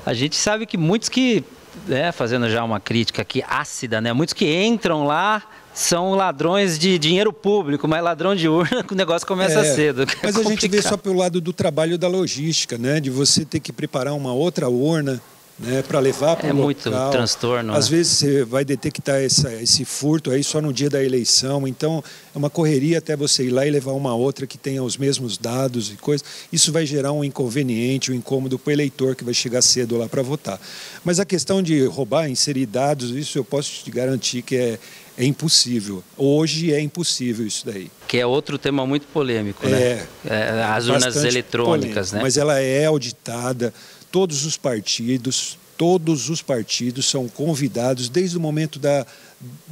A 0.04 0.12
gente 0.12 0.36
sabe 0.36 0.66
que 0.66 0.76
muitos 0.76 1.08
que, 1.08 1.44
né, 1.86 2.10
fazendo 2.10 2.48
já 2.50 2.64
uma 2.64 2.80
crítica 2.80 3.22
aqui 3.22 3.42
ácida, 3.46 4.00
né, 4.00 4.12
muitos 4.12 4.32
que 4.32 4.52
entram 4.64 5.04
lá 5.06 5.42
são 5.72 6.14
ladrões 6.14 6.78
de 6.78 6.98
dinheiro 6.98 7.32
público, 7.32 7.86
mas 7.86 8.02
ladrão 8.02 8.34
de 8.34 8.48
urna, 8.48 8.84
o 8.90 8.94
negócio 8.94 9.26
começa 9.26 9.60
é, 9.60 9.74
cedo. 9.74 10.02
É 10.22 10.26
mas 10.26 10.36
a 10.36 10.42
gente 10.42 10.68
vê 10.68 10.82
só 10.82 10.96
pelo 10.96 11.16
lado 11.16 11.40
do 11.40 11.52
trabalho 11.52 11.96
da 11.96 12.08
logística, 12.08 12.76
né, 12.76 13.00
de 13.00 13.10
você 13.10 13.44
ter 13.44 13.60
que 13.60 13.72
preparar 13.72 14.14
uma 14.14 14.32
outra 14.32 14.68
urna 14.68 15.20
né, 15.58 15.82
para 15.82 16.00
levar 16.00 16.36
para 16.36 16.48
é 16.48 16.52
o 16.52 16.56
muito 16.56 16.90
transtorno. 17.10 17.72
Às 17.72 17.88
né? 17.88 17.96
vezes 17.96 18.12
você 18.18 18.44
vai 18.44 18.64
detectar 18.64 19.16
essa, 19.16 19.52
esse 19.54 19.84
furto 19.84 20.30
aí 20.30 20.42
só 20.42 20.60
no 20.60 20.72
dia 20.72 20.90
da 20.90 21.02
eleição, 21.02 21.66
então 21.66 22.02
é 22.34 22.38
uma 22.38 22.50
correria 22.50 22.98
até 22.98 23.16
você 23.16 23.44
ir 23.44 23.50
lá 23.50 23.66
e 23.66 23.70
levar 23.70 23.92
uma 23.92 24.14
outra 24.14 24.46
que 24.46 24.58
tenha 24.58 24.82
os 24.82 24.96
mesmos 24.96 25.38
dados 25.38 25.92
e 25.92 25.96
coisas. 25.96 26.26
Isso 26.52 26.72
vai 26.72 26.84
gerar 26.84 27.12
um 27.12 27.22
inconveniente, 27.22 28.10
um 28.10 28.14
incômodo 28.14 28.58
para 28.58 28.70
o 28.70 28.72
eleitor 28.72 29.14
que 29.14 29.22
vai 29.22 29.34
chegar 29.34 29.62
cedo 29.62 29.96
lá 29.96 30.08
para 30.08 30.22
votar. 30.22 30.60
Mas 31.04 31.20
a 31.20 31.24
questão 31.24 31.62
de 31.62 31.84
roubar, 31.86 32.28
inserir 32.28 32.66
dados, 32.66 33.10
isso 33.10 33.38
eu 33.38 33.44
posso 33.44 33.84
te 33.84 33.90
garantir 33.90 34.42
que 34.42 34.56
é, 34.56 34.78
é 35.16 35.24
impossível. 35.24 36.02
Hoje 36.16 36.72
é 36.72 36.80
impossível 36.80 37.46
isso 37.46 37.64
daí. 37.64 37.90
Que 38.08 38.18
é 38.18 38.26
outro 38.26 38.58
tema 38.58 38.84
muito 38.84 39.06
polêmico, 39.06 39.68
né? 39.68 39.80
É, 39.80 40.06
é 40.28 40.64
as 40.64 40.88
urnas 40.88 41.22
eletrônicas, 41.22 42.10
polêmico, 42.10 42.16
né? 42.16 42.22
Mas 42.22 42.36
ela 42.36 42.58
é 42.58 42.86
auditada 42.86 43.72
todos 44.14 44.44
os 44.44 44.56
partidos, 44.56 45.58
todos 45.76 46.30
os 46.30 46.40
partidos 46.40 47.10
são 47.10 47.26
convidados 47.26 48.08
desde 48.08 48.36
o 48.36 48.40
momento 48.40 48.78
da 48.78 49.04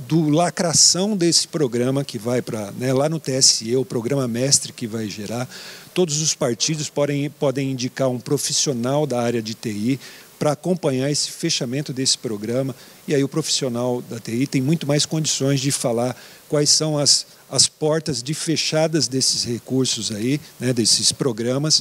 do 0.08 0.30
lacração 0.30 1.16
desse 1.16 1.46
programa 1.46 2.04
que 2.04 2.18
vai 2.18 2.42
para 2.42 2.72
né, 2.72 2.92
lá 2.92 3.08
no 3.08 3.20
TSE, 3.20 3.76
o 3.76 3.84
programa 3.84 4.26
mestre 4.26 4.72
que 4.72 4.84
vai 4.84 5.08
gerar, 5.08 5.48
todos 5.94 6.20
os 6.20 6.34
partidos 6.34 6.90
podem, 6.90 7.30
podem 7.30 7.70
indicar 7.70 8.08
um 8.08 8.18
profissional 8.18 9.06
da 9.06 9.22
área 9.22 9.40
de 9.40 9.54
TI 9.54 10.00
para 10.40 10.50
acompanhar 10.50 11.08
esse 11.08 11.30
fechamento 11.30 11.92
desse 11.92 12.18
programa. 12.18 12.74
E 13.06 13.14
aí 13.14 13.22
o 13.22 13.28
profissional 13.28 14.02
da 14.02 14.18
TI 14.18 14.48
tem 14.48 14.60
muito 14.60 14.88
mais 14.88 15.06
condições 15.06 15.60
de 15.60 15.70
falar 15.70 16.20
quais 16.48 16.68
são 16.68 16.98
as, 16.98 17.24
as 17.48 17.68
portas 17.68 18.20
de 18.24 18.34
fechadas 18.34 19.06
desses 19.06 19.44
recursos 19.44 20.10
aí, 20.10 20.40
né, 20.58 20.72
desses 20.72 21.12
programas. 21.12 21.80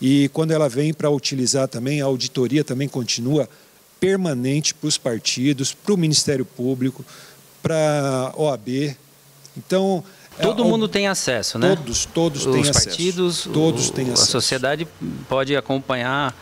E 0.00 0.28
quando 0.28 0.52
ela 0.52 0.68
vem 0.68 0.94
para 0.94 1.10
utilizar 1.10 1.68
também, 1.68 2.00
a 2.00 2.04
auditoria 2.04 2.62
também 2.62 2.88
continua 2.88 3.48
permanente 3.98 4.74
para 4.74 4.86
os 4.88 4.96
partidos, 4.96 5.72
para 5.72 5.92
o 5.92 5.96
Ministério 5.96 6.44
Público, 6.44 7.04
para 7.62 8.32
a 8.34 8.40
OAB. 8.40 8.96
Então, 9.56 10.04
é, 10.38 10.42
Todo 10.42 10.64
mundo 10.64 10.88
tem 10.88 11.08
acesso, 11.08 11.58
né? 11.58 11.74
Todos, 11.74 12.04
todos 12.06 12.44
têm 12.44 12.60
Os 12.60 12.68
acesso. 12.68 12.88
partidos, 12.88 13.48
todos 13.52 13.88
o, 13.88 13.92
têm 13.92 14.04
acesso. 14.06 14.22
A 14.22 14.26
sociedade 14.26 14.86
pode 15.28 15.56
acompanhar. 15.56 16.34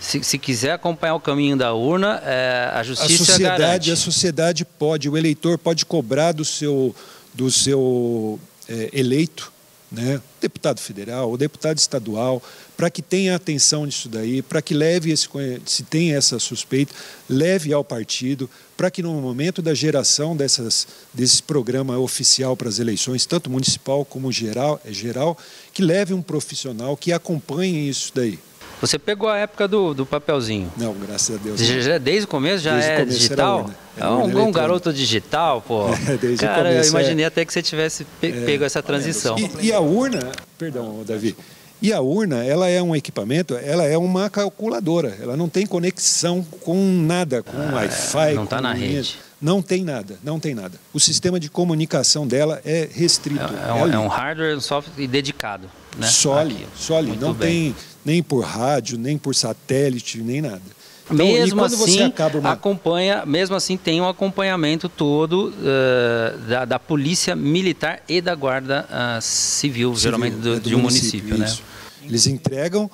Se, 0.00 0.22
se 0.22 0.38
quiser 0.38 0.72
acompanhar 0.72 1.14
o 1.14 1.20
caminho 1.20 1.56
da 1.56 1.72
urna, 1.72 2.22
é, 2.24 2.70
a 2.72 2.82
justiça 2.82 3.22
a 3.22 3.26
sociedade, 3.26 3.62
garante. 3.62 3.90
A 3.90 3.96
sociedade 3.96 4.64
pode, 4.64 5.08
o 5.08 5.16
eleitor 5.16 5.58
pode 5.58 5.84
cobrar 5.84 6.32
do 6.32 6.44
seu, 6.44 6.94
do 7.32 7.50
seu 7.50 8.38
é, 8.68 8.90
eleito, 8.92 9.52
né, 9.94 10.20
deputado 10.40 10.80
federal 10.80 11.30
ou 11.30 11.36
deputado 11.36 11.78
estadual, 11.78 12.42
para 12.76 12.90
que 12.90 13.00
tenha 13.00 13.34
atenção 13.34 13.86
nisso 13.86 14.08
daí, 14.08 14.42
para 14.42 14.60
que 14.60 14.74
leve 14.74 15.10
esse, 15.10 15.28
se 15.64 15.82
tem 15.84 16.14
essa 16.14 16.38
suspeita, 16.38 16.94
leve 17.28 17.72
ao 17.72 17.84
partido, 17.84 18.50
para 18.76 18.90
que 18.90 19.02
no 19.02 19.12
momento 19.20 19.62
da 19.62 19.72
geração 19.72 20.36
dessas, 20.36 20.86
desse 21.12 21.42
programa 21.42 21.98
oficial 21.98 22.56
para 22.56 22.68
as 22.68 22.78
eleições, 22.78 23.24
tanto 23.24 23.48
municipal 23.48 24.04
como 24.04 24.32
geral, 24.32 24.80
é 24.84 24.92
geral, 24.92 25.38
que 25.72 25.82
leve 25.82 26.12
um 26.12 26.22
profissional 26.22 26.96
que 26.96 27.12
acompanhe 27.12 27.88
isso 27.88 28.10
daí. 28.14 28.38
Você 28.86 28.98
pegou 28.98 29.28
a 29.28 29.38
época 29.38 29.66
do, 29.66 29.94
do 29.94 30.04
papelzinho? 30.04 30.70
Não, 30.76 30.94
graças 30.94 31.36
a 31.36 31.38
Deus. 31.38 31.58
Já, 31.58 31.98
desde 31.98 32.24
o 32.24 32.28
começo 32.28 32.62
já 32.62 32.72
desde 32.72 32.90
é 32.90 32.98
começo 33.00 33.18
digital? 33.18 33.70
É 33.96 34.06
um, 34.06 34.48
um, 34.48 34.52
garoto 34.52 34.92
digital, 34.92 35.62
pô. 35.62 35.86
É, 36.06 36.16
desde 36.16 36.44
Cara, 36.44 36.60
o 36.60 36.72
começo, 36.72 36.88
eu 36.88 37.00
imaginei 37.00 37.24
é. 37.24 37.28
até 37.28 37.44
que 37.44 37.52
você 37.52 37.62
tivesse 37.62 38.04
pe 38.20 38.32
pego 38.32 38.64
essa 38.64 38.82
transição. 38.82 39.36
E, 39.38 39.68
e 39.68 39.72
a 39.72 39.80
urna, 39.80 40.32
perdão, 40.58 41.02
Davi, 41.06 41.34
e 41.80 41.92
a 41.92 42.00
urna, 42.00 42.44
ela 42.44 42.68
é 42.68 42.82
um 42.82 42.94
equipamento, 42.94 43.54
ela 43.54 43.84
é 43.84 43.96
uma 43.96 44.30
calculadora. 44.30 45.16
Ela 45.20 45.36
não 45.36 45.48
tem 45.48 45.66
conexão 45.66 46.42
com 46.60 46.76
nada, 46.82 47.42
com 47.42 47.56
ah, 47.56 47.74
Wi-Fi. 47.74 48.34
Não 48.34 48.44
está 48.44 48.60
na 48.60 48.72
rede. 48.72 49.18
Não 49.44 49.60
tem 49.60 49.84
nada, 49.84 50.18
não 50.24 50.40
tem 50.40 50.54
nada. 50.54 50.80
O 50.90 50.98
sistema 50.98 51.38
de 51.38 51.50
comunicação 51.50 52.26
dela 52.26 52.62
é 52.64 52.88
restrito. 52.90 53.42
É, 53.42 53.68
é, 53.68 53.72
um, 53.74 53.92
é 53.92 53.98
um, 53.98 54.08
hardware, 54.08 54.56
um 54.56 54.60
software 54.60 55.06
dedicado. 55.06 55.68
Né? 55.98 56.06
Só 56.06 56.38
ali, 56.38 56.66
só 56.74 56.96
ali. 56.96 57.14
Não 57.14 57.34
bem. 57.34 57.74
tem 57.74 57.76
nem 58.02 58.22
por 58.22 58.42
rádio, 58.42 58.96
nem 58.96 59.18
por 59.18 59.34
satélite, 59.34 60.22
nem 60.22 60.40
nada. 60.40 60.62
Então, 61.10 61.26
mesmo 61.26 61.62
assim, 61.62 62.10
uma... 62.38 62.52
acompanha, 62.52 63.26
mesmo 63.26 63.54
assim 63.54 63.76
tem 63.76 64.00
um 64.00 64.08
acompanhamento 64.08 64.88
todo 64.88 65.52
uh, 65.58 66.38
da, 66.48 66.64
da, 66.64 66.78
polícia 66.78 67.36
militar 67.36 68.02
e 68.08 68.22
da 68.22 68.34
guarda 68.34 68.88
uh, 68.88 69.20
civil, 69.20 69.90
civil, 69.90 69.96
geralmente 69.96 70.36
do, 70.36 70.54
é 70.54 70.60
do 70.60 70.70
de 70.70 70.74
um 70.74 70.78
município, 70.78 71.36
município 71.36 71.64
né? 71.66 72.08
Eles 72.08 72.26
entregam, 72.26 72.90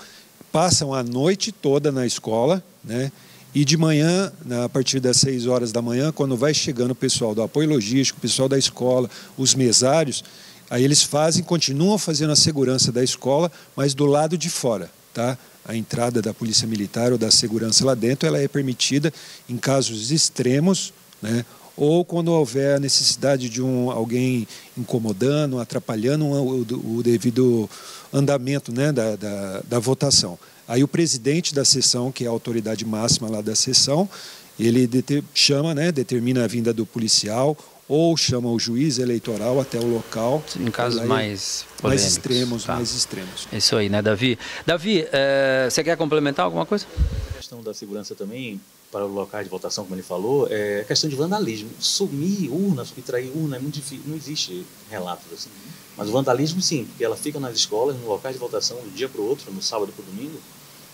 passam 0.50 0.92
a 0.92 1.04
noite 1.04 1.52
toda 1.52 1.92
na 1.92 2.04
escola, 2.04 2.60
né? 2.82 3.12
E 3.52 3.64
de 3.64 3.76
manhã, 3.76 4.32
a 4.64 4.68
partir 4.68 5.00
das 5.00 5.16
6 5.18 5.46
horas 5.46 5.72
da 5.72 5.82
manhã, 5.82 6.12
quando 6.12 6.36
vai 6.36 6.54
chegando 6.54 6.92
o 6.92 6.94
pessoal 6.94 7.34
do 7.34 7.42
apoio 7.42 7.68
logístico, 7.68 8.18
o 8.18 8.22
pessoal 8.22 8.48
da 8.48 8.56
escola, 8.56 9.10
os 9.36 9.54
mesários, 9.54 10.22
aí 10.68 10.84
eles 10.84 11.02
fazem, 11.02 11.42
continuam 11.42 11.98
fazendo 11.98 12.32
a 12.32 12.36
segurança 12.36 12.92
da 12.92 13.02
escola, 13.02 13.50
mas 13.74 13.92
do 13.92 14.06
lado 14.06 14.38
de 14.38 14.48
fora, 14.48 14.88
tá? 15.12 15.36
A 15.64 15.74
entrada 15.74 16.22
da 16.22 16.32
polícia 16.32 16.66
militar 16.66 17.10
ou 17.10 17.18
da 17.18 17.30
segurança 17.30 17.84
lá 17.84 17.94
dentro, 17.94 18.26
ela 18.28 18.38
é 18.38 18.46
permitida 18.46 19.12
em 19.48 19.56
casos 19.56 20.12
extremos, 20.12 20.92
né? 21.20 21.44
Ou 21.76 22.04
quando 22.04 22.28
houver 22.28 22.76
a 22.76 22.80
necessidade 22.80 23.48
de 23.48 23.62
um 23.62 23.90
alguém 23.90 24.46
incomodando, 24.76 25.58
atrapalhando 25.58 26.26
o, 26.26 26.98
o 26.98 27.02
devido 27.02 27.68
andamento, 28.12 28.72
né, 28.72 28.92
da, 28.92 29.16
da, 29.16 29.62
da 29.66 29.78
votação. 29.78 30.38
Aí 30.70 30.84
o 30.84 30.88
presidente 30.88 31.52
da 31.52 31.64
sessão, 31.64 32.12
que 32.12 32.22
é 32.22 32.28
a 32.28 32.30
autoridade 32.30 32.84
máxima 32.84 33.28
lá 33.28 33.40
da 33.40 33.56
sessão, 33.56 34.08
ele 34.56 34.88
chama, 35.34 35.74
né, 35.74 35.90
determina 35.90 36.44
a 36.44 36.46
vinda 36.46 36.72
do 36.72 36.86
policial 36.86 37.58
ou 37.88 38.16
chama 38.16 38.48
o 38.48 38.56
juiz 38.56 39.00
eleitoral 39.00 39.60
até 39.60 39.80
o 39.80 39.84
local. 39.84 40.40
Em 40.60 40.70
casos 40.70 41.02
mais 41.02 41.66
polêmicos. 41.76 41.82
mais 41.82 42.04
extremos, 42.04 42.64
tá. 42.64 42.76
mais 42.76 42.94
extremos. 42.94 43.48
Isso 43.52 43.74
aí, 43.74 43.88
né, 43.88 44.00
Davi? 44.00 44.38
Davi, 44.64 45.04
é, 45.10 45.66
você 45.68 45.82
quer 45.82 45.96
complementar 45.96 46.44
alguma 46.44 46.64
coisa? 46.64 46.86
A 47.30 47.38
questão 47.38 47.60
da 47.64 47.74
segurança 47.74 48.14
também 48.14 48.60
para 48.92 49.04
o 49.04 49.12
local 49.12 49.42
de 49.42 49.48
votação, 49.48 49.82
como 49.82 49.96
ele 49.96 50.04
falou, 50.04 50.46
é 50.48 50.82
a 50.82 50.84
questão 50.84 51.10
de 51.10 51.16
vandalismo. 51.16 51.68
Sumir 51.80 52.48
urna, 52.48 52.84
subtrair 52.84 53.36
urna 53.36 53.56
é 53.56 53.58
muito 53.58 53.74
difícil, 53.74 54.04
não 54.06 54.16
existe 54.16 54.64
relatos 54.88 55.26
assim. 55.32 55.50
Mas 55.96 56.08
o 56.08 56.12
vandalismo 56.12 56.62
sim, 56.62 56.84
porque 56.84 57.04
ela 57.04 57.16
fica 57.16 57.40
nas 57.40 57.56
escolas, 57.56 57.96
no 57.96 58.06
local 58.06 58.32
de 58.32 58.38
votação, 58.38 58.80
de 58.82 58.88
um 58.88 58.92
dia 58.92 59.08
para 59.08 59.20
o 59.20 59.26
outro, 59.26 59.52
no 59.52 59.60
sábado 59.60 59.92
para 59.92 60.02
o 60.02 60.06
domingo, 60.06 60.40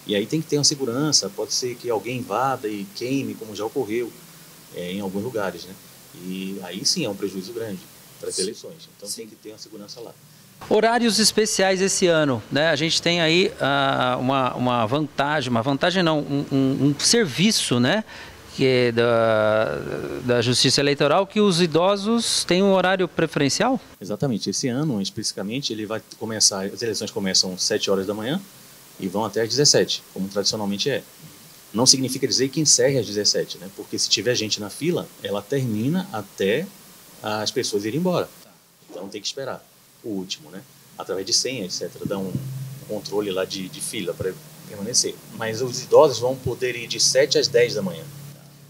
e 0.07 0.15
aí 0.15 0.25
tem 0.27 0.41
que 0.41 0.47
ter 0.47 0.57
uma 0.57 0.65
segurança, 0.65 1.29
pode 1.29 1.53
ser 1.53 1.75
que 1.75 1.91
alguém 1.91 2.19
invada 2.19 2.69
e 2.69 2.87
queime, 2.95 3.35
como 3.35 3.55
já 3.57 3.65
ocorreu 3.65 4.13
é, 4.75 4.93
em 4.93 5.01
alguns 5.01 5.25
lugares, 5.25 5.65
né? 5.65 5.75
E 6.25 6.59
aí 6.63 6.85
sim 6.85 7.05
é 7.05 7.09
um 7.09 7.15
prejuízo 7.15 7.53
grande 7.53 7.81
para 8.21 8.29
as 8.29 8.39
eleições. 8.39 8.89
Então 8.97 9.09
sim. 9.09 9.23
tem 9.23 9.27
que 9.27 9.35
ter 9.37 9.51
uma 9.51 9.59
segurança 9.59 10.01
lá. 10.01 10.13
Horários 10.71 11.19
especiais 11.19 11.81
esse 11.81 12.07
ano, 12.07 12.43
né? 12.51 12.71
A 12.71 12.77
gente 12.77 13.03
tem 13.03 13.21
aí 13.21 13.53
uh, 13.61 14.19
uma, 14.19 14.55
uma 14.55 14.87
vantagem, 14.87 15.51
uma 15.51 15.63
vantagem 15.63 16.03
não, 16.03 16.21
um, 16.21 16.47
um, 16.51 16.87
um 16.87 16.95
serviço, 16.99 17.79
né? 17.79 18.05
Que 18.55 18.65
é 18.65 18.93
da, 18.93 19.79
da 20.25 20.41
Justiça 20.41 20.81
Eleitoral, 20.81 21.27
que 21.27 21.41
os 21.41 21.61
idosos 21.61 22.43
têm 22.45 22.63
um 22.63 22.73
horário 22.73 23.07
preferencial? 23.07 23.79
Exatamente. 24.01 24.49
Esse 24.49 24.67
ano, 24.69 25.01
especificamente, 25.03 25.75
ele 25.75 25.85
vai 25.85 26.01
começar, 26.19 26.65
as 26.65 26.81
eleições 26.81 27.11
começam 27.11 27.53
às 27.53 27.63
7 27.63 27.91
horas 27.91 28.07
da 28.07 28.15
manhã, 28.15 28.41
e 28.99 29.09
vão 29.09 29.25
até 29.25 29.43
às 29.43 29.49
17, 29.49 30.03
como 30.12 30.29
tradicionalmente 30.29 30.91
é. 30.91 31.03
Não 31.73 31.85
significa 31.85 32.26
dizer 32.26 32.49
que 32.49 32.61
encerre 32.61 32.99
às 32.99 33.07
17, 33.07 33.59
né? 33.59 33.71
Porque 33.76 33.99
se 33.99 34.09
tiver 34.09 34.35
gente 34.35 34.61
na 34.61 34.71
fila, 34.71 35.07
ela 35.23 35.43
termina 35.43 36.09
até 36.12 36.67
as 37.23 37.50
pessoas 37.50 37.85
irem 37.85 38.00
embora. 38.00 38.29
Então 38.88 39.09
tem 39.09 39.21
que 39.21 39.26
esperar 39.26 39.65
o 40.03 40.09
último, 40.09 40.50
né? 40.50 40.62
Através 40.97 41.26
de 41.26 41.33
senha, 41.33 41.65
etc. 41.65 41.91
Dá 42.07 42.19
um 42.19 42.33
controle 42.88 43.31
lá 43.31 43.45
de, 43.45 43.69
de 43.69 43.81
fila 43.81 44.15
para 44.15 44.33
permanecer. 44.69 45.15
Mas 45.35 45.61
os 45.61 45.83
idosos 45.83 46.19
vão 46.19 46.37
poder 46.37 46.76
ir 46.76 46.87
de 46.87 47.00
7 47.00 47.38
às 47.38 47.49
10 47.49 47.75
da 47.75 47.83
manhã. 47.83 48.05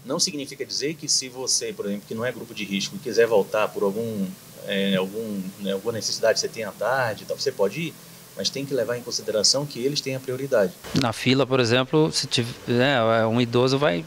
Não 0.05 0.19
significa 0.19 0.65
dizer 0.65 0.95
que 0.95 1.07
se 1.07 1.29
você, 1.29 1.73
por 1.73 1.85
exemplo, 1.85 2.05
que 2.07 2.15
não 2.15 2.25
é 2.25 2.31
grupo 2.31 2.53
de 2.53 2.63
risco 2.63 2.95
e 2.95 2.99
quiser 2.99 3.27
voltar 3.27 3.67
por 3.67 3.83
algum, 3.83 4.27
é, 4.65 4.95
algum 4.95 5.41
né, 5.59 5.73
alguma 5.73 5.93
necessidade 5.93 6.35
que 6.35 6.39
você 6.39 6.47
tem 6.47 6.63
à 6.63 6.71
tarde, 6.71 7.23
então 7.23 7.37
você 7.37 7.51
pode 7.51 7.79
ir 7.79 7.93
mas 8.37 8.49
tem 8.49 8.65
que 8.65 8.73
levar 8.73 8.97
em 8.97 9.01
consideração 9.01 9.65
que 9.65 9.83
eles 9.83 9.99
têm 9.99 10.15
a 10.15 10.19
prioridade. 10.19 10.71
Na 11.01 11.11
fila, 11.11 11.45
por 11.45 11.59
exemplo, 11.59 12.11
se 12.11 12.27
tiver, 12.27 12.53
né, 12.67 13.25
um 13.25 13.41
idoso 13.41 13.77
vai 13.77 14.05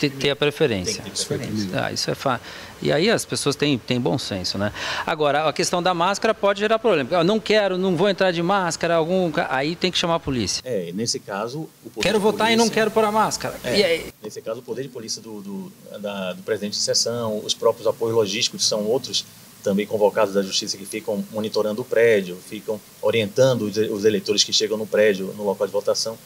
ter, 0.00 0.10
ter 0.10 0.30
a 0.30 0.36
preferência. 0.36 1.02
Ter 1.02 1.10
preferência. 1.10 1.68
Ah, 1.74 1.92
isso 1.92 2.10
é 2.10 2.14
fácil. 2.14 2.46
E 2.82 2.90
aí 2.90 3.10
as 3.10 3.26
pessoas 3.26 3.54
têm, 3.54 3.76
têm 3.76 4.00
bom 4.00 4.16
senso, 4.16 4.56
né? 4.56 4.72
Agora, 5.06 5.46
a 5.46 5.52
questão 5.52 5.82
da 5.82 5.92
máscara 5.92 6.32
pode 6.32 6.60
gerar 6.60 6.78
problema. 6.78 7.10
Eu 7.12 7.22
não 7.22 7.38
quero, 7.38 7.76
não 7.76 7.94
vou 7.94 8.08
entrar 8.08 8.32
de 8.32 8.42
máscara, 8.42 8.94
algum. 8.94 9.30
Aí 9.50 9.76
tem 9.76 9.92
que 9.92 9.98
chamar 9.98 10.14
a 10.14 10.20
polícia. 10.20 10.62
É, 10.64 10.90
nesse 10.92 11.20
caso, 11.20 11.68
o 11.84 11.90
poder 11.90 12.08
Quero 12.08 12.18
votar 12.18 12.46
polícia... 12.46 12.54
e 12.54 12.56
não 12.56 12.70
quero 12.70 12.90
pôr 12.90 13.04
a 13.04 13.12
máscara. 13.12 13.54
É, 13.62 14.04
nesse 14.22 14.40
caso, 14.40 14.60
o 14.60 14.62
poder 14.62 14.82
de 14.82 14.88
polícia 14.88 15.20
do, 15.20 15.42
do, 15.42 15.72
da, 16.00 16.32
do 16.32 16.42
presidente 16.42 16.72
de 16.72 16.78
sessão, 16.78 17.38
os 17.44 17.52
próprios 17.52 17.86
apoios 17.86 18.14
logísticos 18.14 18.66
são 18.66 18.86
outros 18.86 19.26
também 19.62 19.86
convocados 19.86 20.34
da 20.34 20.42
justiça 20.42 20.76
que 20.76 20.84
ficam 20.84 21.24
monitorando 21.30 21.82
o 21.82 21.84
prédio, 21.84 22.36
ficam 22.36 22.80
orientando 23.00 23.62
os 23.62 24.04
eleitores 24.04 24.44
que 24.44 24.52
chegam 24.52 24.76
no 24.76 24.86
prédio, 24.86 25.34
no 25.36 25.44
local 25.44 25.66
de 25.66 25.72
votação. 25.72 26.18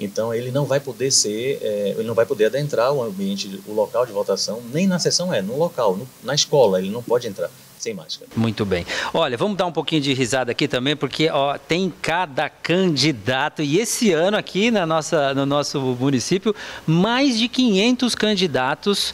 Então 0.00 0.32
ele 0.32 0.50
não 0.50 0.64
vai 0.64 0.80
poder 0.80 1.10
ser, 1.10 1.58
é, 1.62 1.94
ele 1.96 2.04
não 2.04 2.14
vai 2.14 2.26
poder 2.26 2.46
adentrar 2.46 2.92
o 2.92 3.02
ambiente, 3.02 3.60
o 3.66 3.72
local 3.72 4.06
de 4.06 4.12
votação, 4.12 4.62
nem 4.72 4.86
na 4.86 4.98
sessão 4.98 5.32
é, 5.32 5.40
no 5.40 5.56
local, 5.56 5.96
no, 5.96 6.08
na 6.22 6.34
escola, 6.34 6.78
ele 6.78 6.90
não 6.90 7.02
pode 7.02 7.28
entrar 7.28 7.50
sem 7.78 7.92
máscara. 7.92 8.30
Muito 8.36 8.64
bem. 8.64 8.86
Olha, 9.12 9.36
vamos 9.36 9.56
dar 9.56 9.66
um 9.66 9.72
pouquinho 9.72 10.00
de 10.00 10.14
risada 10.14 10.52
aqui 10.52 10.68
também, 10.68 10.94
porque 10.94 11.28
ó, 11.28 11.58
tem 11.58 11.92
cada 12.00 12.48
candidato 12.48 13.60
e 13.60 13.78
esse 13.78 14.12
ano 14.12 14.36
aqui 14.36 14.70
na 14.70 14.86
nossa, 14.86 15.34
no 15.34 15.44
nosso 15.44 15.80
município 15.80 16.54
mais 16.86 17.36
de 17.38 17.48
500 17.48 18.14
candidatos 18.14 19.12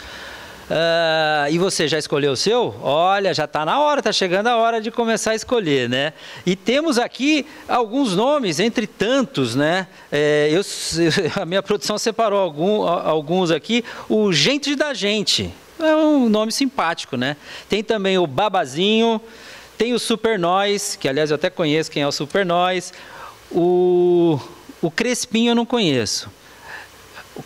Uh, 0.68 1.50
e 1.50 1.58
você 1.58 1.88
já 1.88 1.98
escolheu 1.98 2.32
o 2.32 2.36
seu? 2.36 2.74
Olha, 2.82 3.32
já 3.32 3.44
está 3.44 3.64
na 3.64 3.80
hora, 3.80 4.00
está 4.00 4.12
chegando 4.12 4.48
a 4.48 4.56
hora 4.56 4.82
de 4.82 4.90
começar 4.90 5.30
a 5.30 5.34
escolher, 5.34 5.88
né? 5.88 6.12
E 6.44 6.54
temos 6.54 6.98
aqui 6.98 7.46
alguns 7.66 8.14
nomes, 8.14 8.60
entre 8.60 8.86
tantos, 8.86 9.54
né? 9.54 9.86
É, 10.12 10.50
eu, 10.52 10.60
a 11.40 11.46
minha 11.46 11.62
produção 11.62 11.96
separou 11.96 12.38
algum, 12.38 12.82
alguns 12.82 13.50
aqui. 13.50 13.82
O 14.10 14.30
Gente 14.30 14.76
da 14.76 14.92
Gente, 14.92 15.50
é 15.80 15.94
um 15.96 16.28
nome 16.28 16.52
simpático, 16.52 17.16
né? 17.16 17.38
Tem 17.66 17.82
também 17.82 18.18
o 18.18 18.26
Babazinho, 18.26 19.18
tem 19.78 19.94
o 19.94 19.98
Super 19.98 20.38
Nós, 20.38 20.96
que 20.96 21.08
aliás 21.08 21.30
eu 21.30 21.36
até 21.36 21.48
conheço 21.48 21.90
quem 21.90 22.02
é 22.02 22.06
o 22.06 22.12
Super 22.12 22.44
Nós, 22.44 22.92
O, 23.50 24.38
o 24.82 24.90
Crespinho 24.90 25.52
eu 25.52 25.54
não 25.54 25.64
conheço. 25.64 26.28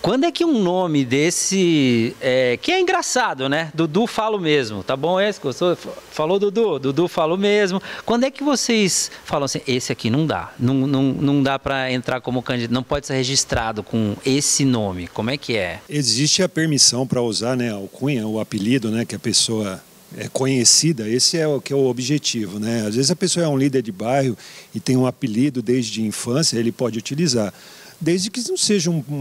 Quando 0.01 0.25
é 0.25 0.33
que 0.33 0.45
um 0.45 0.63
nome 0.63 1.05
desse, 1.05 2.17
é, 2.21 2.57
que 2.57 2.73
é 2.73 2.81
engraçado, 2.81 3.49
né? 3.49 3.71
Dudu 3.75 4.07
falo 4.07 4.39
mesmo, 4.39 4.83
tá 4.83 4.97
bom 4.97 5.21
esse? 5.21 5.41
Gostou? 5.41 5.77
Falou 6.11 6.39
Dudu, 6.39 6.79
Dudu 6.79 7.09
falo 7.09 7.37
mesmo. 7.37 7.83
Quando 8.05 8.25
é 8.25 8.31
que 8.31 8.43
vocês 8.43 9.11
falam 9.25 9.45
assim, 9.45 9.61
esse 9.67 9.93
aqui 9.93 10.11
não 10.11 10.27
dá, 10.27 10.53
não, 10.59 10.75
não, 10.87 11.03
não 11.03 11.43
dá 11.43 11.59
para 11.59 11.93
entrar 11.93 12.21
como 12.21 12.43
candidato, 12.43 12.73
não 12.73 12.83
pode 12.83 13.07
ser 13.07 13.15
registrado 13.15 13.83
com 13.83 14.17
esse 14.25 14.65
nome, 14.65 15.09
como 15.09 15.31
é 15.31 15.37
que 15.37 15.57
é? 15.57 15.81
Existe 15.89 16.43
a 16.43 16.49
permissão 16.49 17.07
para 17.07 17.21
usar, 17.21 17.57
né, 17.57 17.71
a 17.71 17.75
alcunha, 17.75 18.27
o 18.27 18.41
apelido, 18.41 18.91
né, 18.91 19.05
que 19.05 19.15
a 19.15 19.19
pessoa 19.19 19.83
é 20.17 20.29
conhecida, 20.29 21.09
esse 21.09 21.39
é 21.39 21.47
o 21.47 21.61
que 21.61 21.73
é 21.73 21.77
o 21.77 21.87
objetivo, 21.87 22.59
né? 22.59 22.85
Às 22.87 22.97
vezes 22.97 23.11
a 23.11 23.17
pessoa 23.17 23.47
é 23.47 23.49
um 23.49 23.57
líder 23.57 23.83
de 23.83 23.91
bairro 23.91 24.37
e 24.75 24.81
tem 24.81 24.97
um 24.97 25.07
apelido 25.07 25.63
desde 25.63 26.03
a 26.03 26.07
infância, 26.07 26.59
ele 26.59 26.71
pode 26.71 26.99
utilizar 26.99 27.53
desde 28.03 28.31
que 28.31 28.47
não 28.49 28.57
seja 28.57 28.91
um, 28.91 29.03
um, 29.09 29.15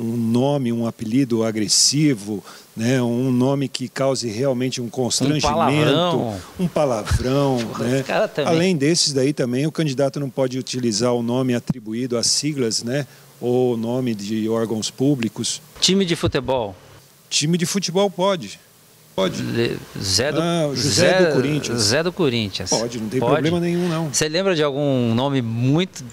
um, 0.00 0.16
nome, 0.16 0.72
um 0.72 0.86
apelido 0.86 1.44
agressivo, 1.44 2.42
né? 2.74 3.00
um 3.02 3.30
nome 3.30 3.68
que 3.68 3.88
cause 3.88 4.28
realmente 4.28 4.80
um 4.80 4.88
constrangimento, 4.88 5.46
um 5.46 5.50
palavrão, 5.50 6.40
um 6.58 6.68
palavrão 6.68 7.56
né? 7.78 8.04
Além 8.46 8.74
desses 8.74 9.12
daí 9.12 9.32
também, 9.32 9.66
o 9.66 9.72
candidato 9.72 10.18
não 10.18 10.30
pode 10.30 10.58
utilizar 10.58 11.12
o 11.12 11.22
nome 11.22 11.54
atribuído 11.54 12.16
às 12.16 12.26
siglas, 12.26 12.82
né? 12.82 13.06
ou 13.40 13.76
nome 13.76 14.14
de 14.14 14.48
órgãos 14.48 14.90
públicos. 14.90 15.62
Time 15.80 16.04
de 16.04 16.16
futebol? 16.16 16.74
Time 17.30 17.56
de 17.56 17.66
futebol 17.66 18.10
pode. 18.10 18.58
Pode. 19.14 19.42
Zé 20.00 20.32
do, 20.32 20.40
ah, 20.40 20.70
José 20.74 20.90
Zé, 20.90 21.26
do 21.26 21.34
Corinthians. 21.34 21.80
Zé 21.80 22.02
do 22.02 22.12
Corinthians. 22.12 22.70
Pode, 22.70 23.00
não 23.00 23.08
tem 23.08 23.20
pode. 23.20 23.32
problema 23.32 23.60
nenhum, 23.60 23.88
não. 23.88 24.12
Você 24.12 24.28
lembra 24.28 24.54
de 24.54 24.62
algum 24.62 25.14
nome 25.14 25.42
muito 25.42 26.04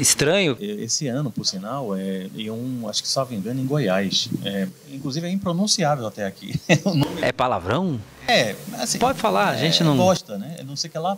estranho. 0.00 0.56
Esse 0.60 1.06
ano, 1.06 1.30
por 1.30 1.44
sinal, 1.44 1.96
é 1.96 2.28
um, 2.50 2.88
acho 2.88 3.02
que 3.02 3.08
só 3.08 3.24
me 3.24 3.36
engano, 3.36 3.60
em 3.60 3.66
Goiás. 3.66 4.28
É, 4.44 4.68
inclusive 4.92 5.26
é 5.26 5.30
impronunciável 5.30 6.06
até 6.06 6.26
aqui. 6.26 6.54
é 7.20 7.32
palavrão? 7.32 8.00
É, 8.26 8.54
assim. 8.74 8.98
Pode 8.98 9.18
falar, 9.18 9.50
a 9.50 9.56
gente 9.56 9.82
é, 9.82 9.84
não. 9.84 9.96
Bosta, 9.96 10.38
né? 10.38 10.56
Não 10.64 10.76
sei 10.76 10.88
o 10.88 10.92
que 10.92 10.98
lá, 10.98 11.16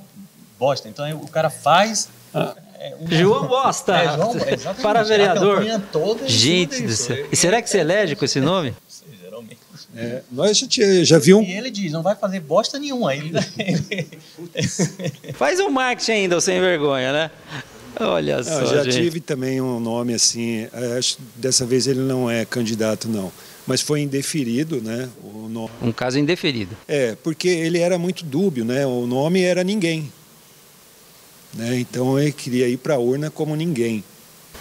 bosta. 0.58 0.88
Então 0.88 1.08
o 1.16 1.28
cara 1.28 1.50
faz. 1.50 2.08
Ah. 2.34 2.54
É, 2.78 2.94
João 3.08 3.46
Bosta! 3.48 3.96
É, 3.96 4.14
João, 4.14 4.34
para 4.82 5.02
vereador. 5.02 5.64
Gente 6.26 6.82
do 6.82 6.92
céu. 6.92 7.26
E 7.32 7.36
será 7.36 7.62
que 7.62 7.70
você 7.70 7.78
elege 7.78 8.14
com 8.14 8.24
esse 8.24 8.40
nome? 8.40 8.74
Geralmente. 9.22 9.58
É, 9.96 10.22
nós 10.30 10.58
já, 10.58 10.66
já 11.04 11.18
viu 11.18 11.38
um... 11.38 11.42
E 11.42 11.52
ele 11.52 11.70
diz, 11.70 11.90
não 11.90 12.02
vai 12.02 12.14
fazer 12.14 12.40
bosta 12.40 12.78
nenhuma. 12.78 13.14
Ele... 13.14 13.32
Faz 15.32 15.58
um 15.58 15.70
marketing 15.70 16.12
ainda, 16.12 16.40
sem 16.40 16.60
vergonha, 16.60 17.12
né? 17.12 17.30
Olha 17.98 18.42
só. 18.42 18.60
Eu 18.60 18.66
já 18.66 18.84
gente. 18.84 18.96
tive 18.96 19.20
também 19.20 19.60
um 19.60 19.80
nome 19.80 20.14
assim. 20.14 20.68
É, 20.72 20.98
acho 20.98 21.18
dessa 21.34 21.64
vez 21.64 21.86
ele 21.86 22.00
não 22.00 22.30
é 22.30 22.44
candidato, 22.44 23.08
não. 23.08 23.32
Mas 23.66 23.80
foi 23.80 24.00
indeferido, 24.00 24.80
né? 24.80 25.08
O 25.22 25.48
nome. 25.48 25.70
Um 25.82 25.92
caso 25.92 26.18
indeferido. 26.18 26.76
É, 26.86 27.16
porque 27.22 27.48
ele 27.48 27.78
era 27.78 27.98
muito 27.98 28.24
dúbio, 28.24 28.64
né? 28.64 28.86
O 28.86 29.06
nome 29.06 29.42
era 29.42 29.64
ninguém. 29.64 30.12
Né? 31.54 31.78
Então 31.78 32.18
ele 32.18 32.32
queria 32.32 32.68
ir 32.68 32.76
para 32.76 32.94
a 32.94 32.98
urna 32.98 33.30
como 33.30 33.56
ninguém. 33.56 34.04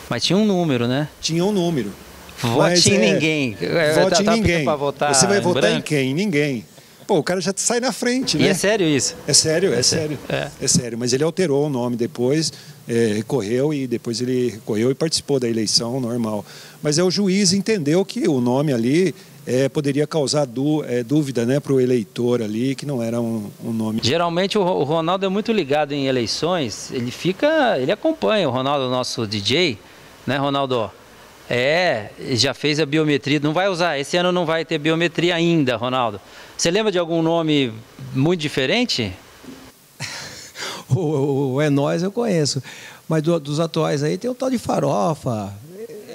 Mas 0.09 0.23
tinha 0.23 0.37
um 0.37 0.45
número, 0.45 0.87
né? 0.87 1.09
Tinha 1.21 1.43
um 1.43 1.51
número. 1.51 1.91
Vote 2.39 2.57
Mas, 2.57 2.85
em 2.85 2.95
é, 2.95 3.13
ninguém. 3.13 3.57
Vote 3.95 4.21
em 4.21 4.29
ninguém. 4.29 4.65
Você 4.65 5.27
vai 5.27 5.39
votar 5.39 5.61
branco. 5.61 5.77
em 5.77 5.81
quem? 5.81 6.13
Ninguém. 6.13 6.65
Pô, 7.07 7.19
o 7.19 7.23
cara 7.23 7.39
já 7.39 7.53
sai 7.55 7.79
na 7.79 7.91
frente, 7.91 8.37
né? 8.37 8.45
E 8.45 8.47
é 8.47 8.53
sério 8.53 8.87
isso? 8.87 9.15
É 9.27 9.33
sério, 9.33 9.73
é, 9.73 9.79
é 9.79 9.83
sério. 9.83 10.17
É. 10.27 10.49
é. 10.59 10.67
sério. 10.67 10.97
Mas 10.97 11.13
ele 11.13 11.23
alterou 11.23 11.67
o 11.67 11.69
nome 11.69 11.95
depois, 11.95 12.51
é, 12.87 13.13
recorreu 13.15 13.73
e 13.73 13.87
depois 13.87 14.21
ele 14.21 14.49
recorreu 14.49 14.91
e 14.91 14.95
participou 14.95 15.39
da 15.39 15.49
eleição 15.49 15.99
normal. 15.99 16.45
Mas 16.81 16.97
é 16.97 17.03
o 17.03 17.09
juiz 17.09 17.53
entendeu 17.53 18.03
que 18.05 18.27
o 18.27 18.39
nome 18.39 18.71
ali 18.73 19.13
é, 19.45 19.69
poderia 19.69 20.07
causar 20.07 20.47
é, 20.87 21.03
dúvida 21.03 21.45
né, 21.45 21.59
para 21.59 21.73
o 21.73 21.79
eleitor 21.79 22.41
ali, 22.41 22.75
que 22.75 22.85
não 22.85 23.01
era 23.01 23.21
um, 23.21 23.49
um 23.63 23.71
nome. 23.71 23.99
Geralmente 24.03 24.57
o, 24.57 24.61
o, 24.61 24.83
Ronaldo 24.83 25.25
é 25.25 25.29
muito 25.29 25.51
ligado 25.51 25.93
em 25.93 26.07
eleições, 26.07 26.91
ele 26.91 27.11
fica, 27.11 27.77
ele 27.79 27.91
acompanha 27.91 28.47
o 28.47 28.51
Ronaldo, 28.51 28.89
nosso 28.89 29.25
DJ, 29.27 29.77
né, 30.25 30.37
Ronaldo? 30.37 30.89
É, 31.47 32.09
já 32.31 32.55
fez 32.55 32.79
a 32.79 32.87
biometria, 32.87 33.39
não 33.39 33.53
vai 33.53 33.69
usar, 33.69 33.99
esse 33.99 34.17
ano 34.17 34.31
não 34.31 34.47
vai 34.47 34.65
ter 34.65 34.79
biometria 34.79 35.35
ainda, 35.35 35.75
Ronaldo. 35.75 36.19
Você 36.57 36.71
lembra 36.71 36.91
de 36.91 36.97
algum 36.97 37.21
nome 37.21 37.71
muito 38.15 38.39
diferente? 38.39 39.13
O, 40.89 41.53
o, 41.55 41.61
É 41.61 41.69
Nós 41.69 42.03
eu 42.03 42.11
conheço, 42.11 42.61
mas 43.07 43.21
do, 43.21 43.39
dos 43.39 43.59
atuais 43.59 44.03
aí 44.03 44.17
tem 44.17 44.29
o 44.29 44.35
tal 44.35 44.49
de 44.49 44.57
Farofa, 44.57 45.53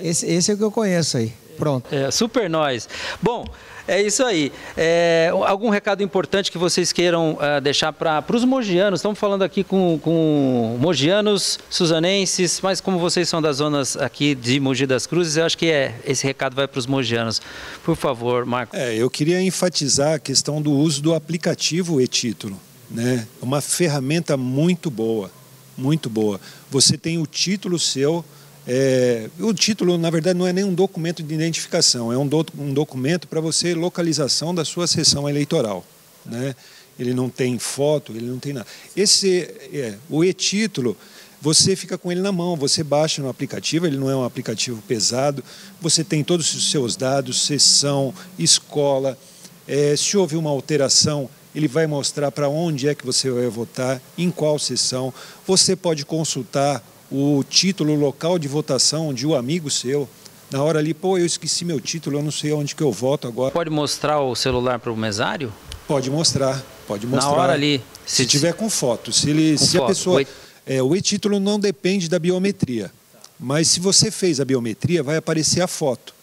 esse, 0.02 0.26
esse 0.26 0.50
é 0.50 0.54
o 0.54 0.56
que 0.56 0.64
eu 0.64 0.70
conheço 0.70 1.16
aí. 1.16 1.32
Pronto. 1.56 1.94
É, 1.94 2.10
super 2.10 2.48
nós. 2.48 2.88
Bom, 3.20 3.44
é 3.86 4.00
isso 4.00 4.24
aí. 4.24 4.52
É, 4.76 5.30
algum 5.46 5.68
recado 5.68 6.02
importante 6.02 6.50
que 6.50 6.56
vocês 6.56 6.92
queiram 6.92 7.32
uh, 7.32 7.60
deixar 7.60 7.92
para 7.92 8.24
os 8.34 8.44
mogianos? 8.44 9.00
Estamos 9.00 9.18
falando 9.18 9.42
aqui 9.42 9.62
com, 9.64 9.98
com 10.00 10.78
mogianos, 10.80 11.58
suzanenses, 11.68 12.60
mas 12.62 12.80
como 12.80 12.98
vocês 12.98 13.28
são 13.28 13.42
das 13.42 13.56
zonas 13.56 13.96
aqui 13.96 14.34
de 14.34 14.60
Mogi 14.60 14.86
das 14.86 15.06
Cruzes, 15.06 15.36
eu 15.36 15.44
acho 15.44 15.58
que 15.58 15.66
é, 15.66 15.94
esse 16.06 16.26
recado 16.26 16.54
vai 16.54 16.66
para 16.66 16.78
os 16.78 16.86
mogianos. 16.86 17.42
Por 17.84 17.96
favor, 17.96 18.46
Marco. 18.46 18.74
É, 18.74 18.94
eu 18.94 19.10
queria 19.10 19.42
enfatizar 19.42 20.14
a 20.14 20.18
questão 20.18 20.62
do 20.62 20.70
uso 20.70 21.02
do 21.02 21.14
aplicativo 21.14 22.00
e-título. 22.00 22.58
Né? 22.90 23.26
Uma 23.40 23.60
ferramenta 23.60 24.36
muito 24.36 24.90
boa, 24.90 25.30
muito 25.76 26.10
boa. 26.10 26.40
Você 26.70 26.98
tem 26.98 27.18
o 27.18 27.26
título 27.26 27.78
seu 27.78 28.24
é, 28.66 29.28
o 29.40 29.54
título, 29.54 29.96
na 29.96 30.10
verdade, 30.10 30.38
não 30.38 30.46
é 30.46 30.52
nem 30.52 30.64
um 30.64 30.74
documento 30.74 31.22
de 31.22 31.34
identificação, 31.34 32.12
é 32.12 32.18
um, 32.18 32.26
do, 32.26 32.46
um 32.58 32.72
documento 32.72 33.26
para 33.26 33.40
você 33.40 33.74
localização 33.74 34.54
da 34.54 34.64
sua 34.64 34.86
sessão 34.86 35.28
eleitoral. 35.28 35.84
Né? 36.24 36.54
Ele 36.98 37.14
não 37.14 37.28
tem 37.28 37.58
foto, 37.58 38.12
ele 38.12 38.26
não 38.26 38.38
tem 38.38 38.52
nada. 38.52 38.66
Esse, 38.94 39.40
é, 39.72 39.96
o 40.08 40.22
e-título, 40.22 40.96
você 41.40 41.74
fica 41.74 41.96
com 41.96 42.12
ele 42.12 42.20
na 42.20 42.30
mão, 42.30 42.54
você 42.54 42.84
baixa 42.84 43.22
no 43.22 43.28
aplicativo, 43.28 43.86
ele 43.86 43.96
não 43.96 44.10
é 44.10 44.14
um 44.14 44.24
aplicativo 44.24 44.82
pesado, 44.86 45.42
você 45.80 46.04
tem 46.04 46.22
todos 46.22 46.54
os 46.54 46.70
seus 46.70 46.94
dados, 46.94 47.46
sessão, 47.46 48.14
escola. 48.38 49.18
É, 49.66 49.96
se 49.96 50.16
houve 50.16 50.36
uma 50.36 50.50
alteração, 50.50 51.30
ele 51.54 51.68
vai 51.68 51.86
mostrar 51.86 52.30
para 52.30 52.48
onde 52.48 52.88
é 52.88 52.94
que 52.94 53.04
você 53.04 53.30
vai 53.30 53.46
votar, 53.48 54.00
em 54.16 54.30
qual 54.30 54.58
sessão. 54.58 55.12
Você 55.46 55.74
pode 55.74 56.04
consultar 56.04 56.82
o 57.10 57.42
título 57.48 57.94
local 57.94 58.38
de 58.38 58.46
votação 58.46 59.12
de 59.12 59.26
um 59.26 59.34
amigo 59.34 59.70
seu. 59.70 60.08
Na 60.50 60.62
hora 60.62 60.78
ali, 60.78 60.94
pô, 60.94 61.18
eu 61.18 61.26
esqueci 61.26 61.64
meu 61.64 61.80
título, 61.80 62.18
eu 62.18 62.22
não 62.22 62.30
sei 62.30 62.52
onde 62.52 62.74
que 62.74 62.82
eu 62.82 62.92
voto 62.92 63.28
agora. 63.28 63.52
Pode 63.52 63.70
mostrar 63.70 64.20
o 64.20 64.34
celular 64.34 64.78
para 64.78 64.92
o 64.92 64.96
mesário? 64.96 65.52
Pode 65.86 66.10
mostrar, 66.10 66.64
pode 66.86 67.06
mostrar. 67.06 67.30
Na 67.30 67.36
hora 67.36 67.52
ali. 67.52 67.82
Se, 68.06 68.16
se 68.16 68.26
tiver 68.26 68.54
com 68.54 68.70
foto. 68.70 69.12
Se, 69.12 69.30
ele, 69.30 69.58
se 69.58 69.76
foto. 69.76 69.84
a 69.84 69.88
pessoa. 69.88 70.24
É, 70.66 70.82
o 70.82 70.94
e-título 70.94 71.40
não 71.40 71.58
depende 71.58 72.08
da 72.08 72.18
biometria. 72.18 72.92
Mas 73.38 73.68
se 73.68 73.80
você 73.80 74.10
fez 74.10 74.38
a 74.38 74.44
biometria, 74.44 75.02
vai 75.02 75.16
aparecer 75.16 75.62
a 75.62 75.66
foto. 75.66 76.14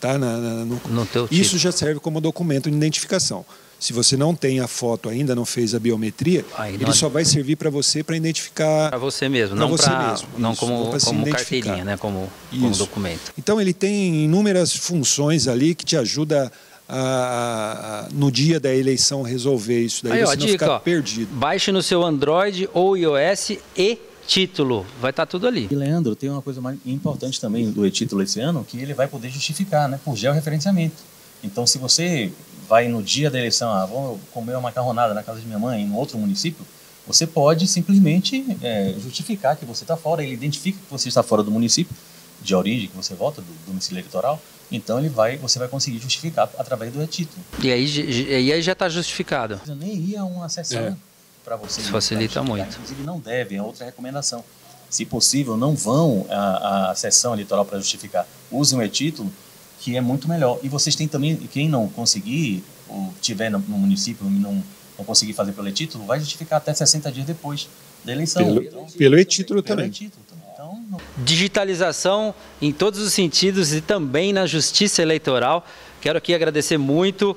Tá? 0.00 0.18
Na, 0.18 0.38
na 0.38 0.64
no, 0.64 0.80
no 0.88 1.08
Isso 1.30 1.58
já 1.58 1.70
serve 1.70 2.00
como 2.00 2.20
documento 2.20 2.70
de 2.70 2.76
identificação. 2.76 3.44
Se 3.78 3.92
você 3.92 4.16
não 4.16 4.34
tem 4.34 4.60
a 4.60 4.66
foto 4.66 5.08
ainda, 5.08 5.34
não 5.34 5.44
fez 5.44 5.74
a 5.74 5.78
biometria, 5.78 6.44
Aí 6.56 6.74
ele 6.74 6.84
não... 6.84 6.92
só 6.92 7.08
vai 7.08 7.24
servir 7.24 7.56
para 7.56 7.68
você 7.68 8.02
para 8.02 8.16
identificar. 8.16 8.88
Para 8.88 8.98
você 8.98 9.28
mesmo, 9.28 9.54
não 9.54 9.68
você 9.68 9.84
pra... 9.84 10.10
mesmo. 10.10 10.28
Não 10.38 10.52
isso, 10.52 10.60
como, 10.60 11.00
como 11.00 11.30
carteirinha, 11.30 11.84
né? 11.84 11.96
como, 11.96 12.30
como 12.50 12.76
documento. 12.76 13.32
Então 13.36 13.60
ele 13.60 13.74
tem 13.74 14.24
inúmeras 14.24 14.74
funções 14.74 15.46
ali 15.46 15.74
que 15.74 15.84
te 15.84 15.96
ajuda 15.96 16.50
a, 16.88 18.06
a, 18.06 18.08
no 18.12 18.30
dia 18.30 18.58
da 18.58 18.74
eleição 18.74 19.22
resolver 19.22 19.80
isso 19.80 20.04
daí, 20.04 20.12
Aí, 20.12 20.20
você 20.20 20.32
ó, 20.32 20.36
não 20.36 20.46
dica, 20.46 20.52
ficar 20.52 20.76
ó, 20.76 20.78
perdido. 20.78 21.34
Baixe 21.34 21.72
no 21.72 21.82
seu 21.82 22.04
Android 22.04 22.68
ou 22.72 22.96
iOS 22.96 23.58
e 23.76 23.98
título, 24.26 24.86
vai 25.00 25.10
estar 25.10 25.24
tá 25.24 25.30
tudo 25.30 25.46
ali. 25.46 25.68
E 25.70 25.74
Leandro, 25.74 26.16
tem 26.16 26.30
uma 26.30 26.42
coisa 26.42 26.60
mais 26.60 26.78
importante 26.84 27.40
também 27.40 27.70
do 27.70 27.86
e-título 27.86 28.22
esse 28.22 28.40
ano, 28.40 28.64
que 28.64 28.78
ele 28.78 28.94
vai 28.94 29.06
poder 29.06 29.30
justificar, 29.30 29.88
né, 29.88 30.00
por 30.04 30.16
georreferenciamento. 30.16 30.96
Então, 31.44 31.66
se 31.66 31.78
você 31.78 32.32
vai 32.68 32.88
no 32.88 33.02
dia 33.02 33.30
da 33.30 33.38
eleição, 33.38 33.72
ah, 33.72 33.86
vou 33.86 34.20
comer 34.32 34.52
uma 34.52 34.62
macarronada 34.62 35.14
na 35.14 35.22
casa 35.22 35.40
de 35.40 35.46
minha 35.46 35.58
mãe 35.58 35.82
em 35.82 35.94
outro 35.94 36.18
município, 36.18 36.64
você 37.06 37.26
pode 37.26 37.66
simplesmente 37.68 38.44
é, 38.62 38.94
justificar 38.98 39.56
que 39.56 39.64
você 39.64 39.84
está 39.84 39.96
fora, 39.96 40.22
ele 40.22 40.32
identifica 40.32 40.78
que 40.78 40.90
você 40.90 41.08
está 41.08 41.22
fora 41.22 41.42
do 41.42 41.50
município 41.50 41.94
de 42.42 42.54
origem 42.54 42.88
que 42.88 42.96
você 42.96 43.14
vota, 43.14 43.40
do, 43.40 43.46
do 43.46 43.66
domicílio 43.66 44.00
eleitoral, 44.00 44.40
então 44.70 44.98
ele 44.98 45.08
vai, 45.08 45.36
você 45.36 45.58
vai 45.58 45.68
conseguir 45.68 45.98
justificar 45.98 46.50
através 46.58 46.92
do 46.92 47.02
e-título. 47.02 47.42
E 47.62 47.70
aí, 47.70 47.86
e 47.86 48.52
aí 48.52 48.62
já 48.62 48.72
está 48.72 48.88
justificado. 48.88 49.60
Eu 49.66 49.76
nem 49.76 49.94
ia 49.94 50.20
a 50.20 50.24
uma 50.24 50.48
sessão 50.48 50.80
é. 50.80 50.96
para 51.44 51.56
você. 51.56 51.80
Isso 51.80 51.90
facilita 51.90 52.42
muito. 52.42 52.68
Inclusive 52.68 53.02
não 53.04 53.20
deve, 53.20 53.54
é 53.54 53.62
outra 53.62 53.86
recomendação. 53.86 54.44
Se 54.90 55.04
possível, 55.04 55.56
não 55.56 55.74
vão 55.74 56.26
à, 56.30 56.90
à 56.90 56.94
sessão 56.94 57.32
eleitoral 57.32 57.64
para 57.64 57.78
justificar. 57.78 58.26
Usem 58.50 58.78
o 58.78 58.82
e-título 58.82 59.32
que 59.80 59.96
é 59.96 60.00
muito 60.00 60.28
melhor. 60.28 60.58
E 60.62 60.68
vocês 60.68 60.94
têm 60.96 61.08
também, 61.08 61.36
quem 61.36 61.68
não 61.68 61.88
conseguir, 61.88 62.62
ou 62.88 63.12
tiver 63.20 63.50
no, 63.50 63.58
no 63.58 63.78
município, 63.78 64.28
não, 64.28 64.62
não 64.98 65.04
conseguir 65.04 65.32
fazer 65.32 65.52
pelo 65.52 65.70
título, 65.70 66.04
vai 66.04 66.18
justificar 66.18 66.58
até 66.58 66.72
60 66.72 67.10
dias 67.12 67.26
depois. 67.26 67.68
da 68.04 68.12
eleição. 68.12 68.44
Pelo, 68.44 68.62
então, 68.62 68.86
pelo 68.96 69.18
e-título 69.18 69.62
também. 69.62 69.90
título 69.90 70.24
também. 70.28 70.44
Então, 70.52 71.00
Digitalização 71.24 72.34
em 72.60 72.72
todos 72.72 73.00
os 73.00 73.12
sentidos 73.12 73.74
e 73.74 73.80
também 73.80 74.32
na 74.32 74.46
justiça 74.46 75.02
eleitoral. 75.02 75.66
Quero 76.00 76.18
aqui 76.18 76.34
agradecer 76.34 76.78
muito 76.78 77.32
uh, 77.32 77.36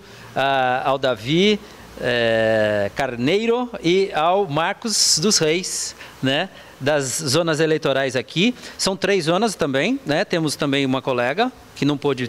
ao 0.83 0.97
Davi 0.97 1.59
é, 2.01 2.91
Carneiro 2.95 3.69
e 3.83 4.11
ao 4.13 4.47
Marcos 4.47 5.19
dos 5.19 5.37
Reis, 5.37 5.95
né? 6.21 6.49
Das 6.79 7.21
zonas 7.25 7.59
eleitorais 7.59 8.15
aqui. 8.15 8.55
São 8.77 8.95
três 8.95 9.25
zonas 9.25 9.55
também, 9.55 9.99
né? 10.05 10.23
Temos 10.23 10.55
também 10.55 10.85
uma 10.85 11.01
colega 11.01 11.51
que 11.79 11.85
não 11.85 11.97
pôde, 11.97 12.27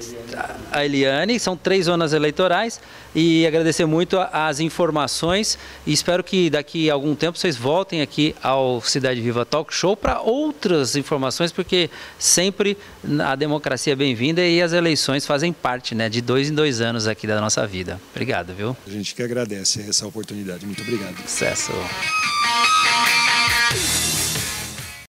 a 0.70 0.84
Eliane. 0.84 1.40
São 1.40 1.56
três 1.56 1.86
zonas 1.86 2.12
eleitorais 2.12 2.80
e 3.12 3.44
agradecer 3.44 3.84
muito 3.84 4.16
as 4.32 4.60
informações 4.60 5.58
e 5.84 5.92
espero 5.92 6.22
que 6.22 6.48
daqui 6.48 6.88
a 6.88 6.94
algum 6.94 7.16
tempo 7.16 7.36
vocês 7.36 7.56
voltem 7.56 8.00
aqui 8.00 8.32
ao 8.40 8.80
Cidade 8.80 9.20
Viva 9.20 9.44
Talk 9.44 9.74
Show 9.74 9.96
para 9.96 10.20
outras 10.20 10.94
informações, 10.94 11.50
porque 11.50 11.90
sempre 12.16 12.78
a 13.26 13.34
democracia 13.34 13.92
é 13.92 13.96
bem-vinda 13.96 14.40
e 14.40 14.62
as 14.62 14.72
eleições 14.72 15.26
fazem 15.26 15.52
parte, 15.52 15.96
né, 15.96 16.08
de 16.08 16.20
dois 16.20 16.48
em 16.48 16.54
dois 16.54 16.80
anos 16.80 17.08
aqui 17.08 17.26
da 17.26 17.40
nossa 17.40 17.66
vida. 17.66 18.00
Obrigado, 18.12 18.54
viu? 18.54 18.76
A 18.86 18.90
gente 18.90 19.16
que 19.16 19.22
agradece 19.22 19.84
essa 19.88 20.06
oportunidade. 20.06 20.64
Muito 20.64 20.82
obrigado. 20.82 21.16
Sucesso. 21.22 21.72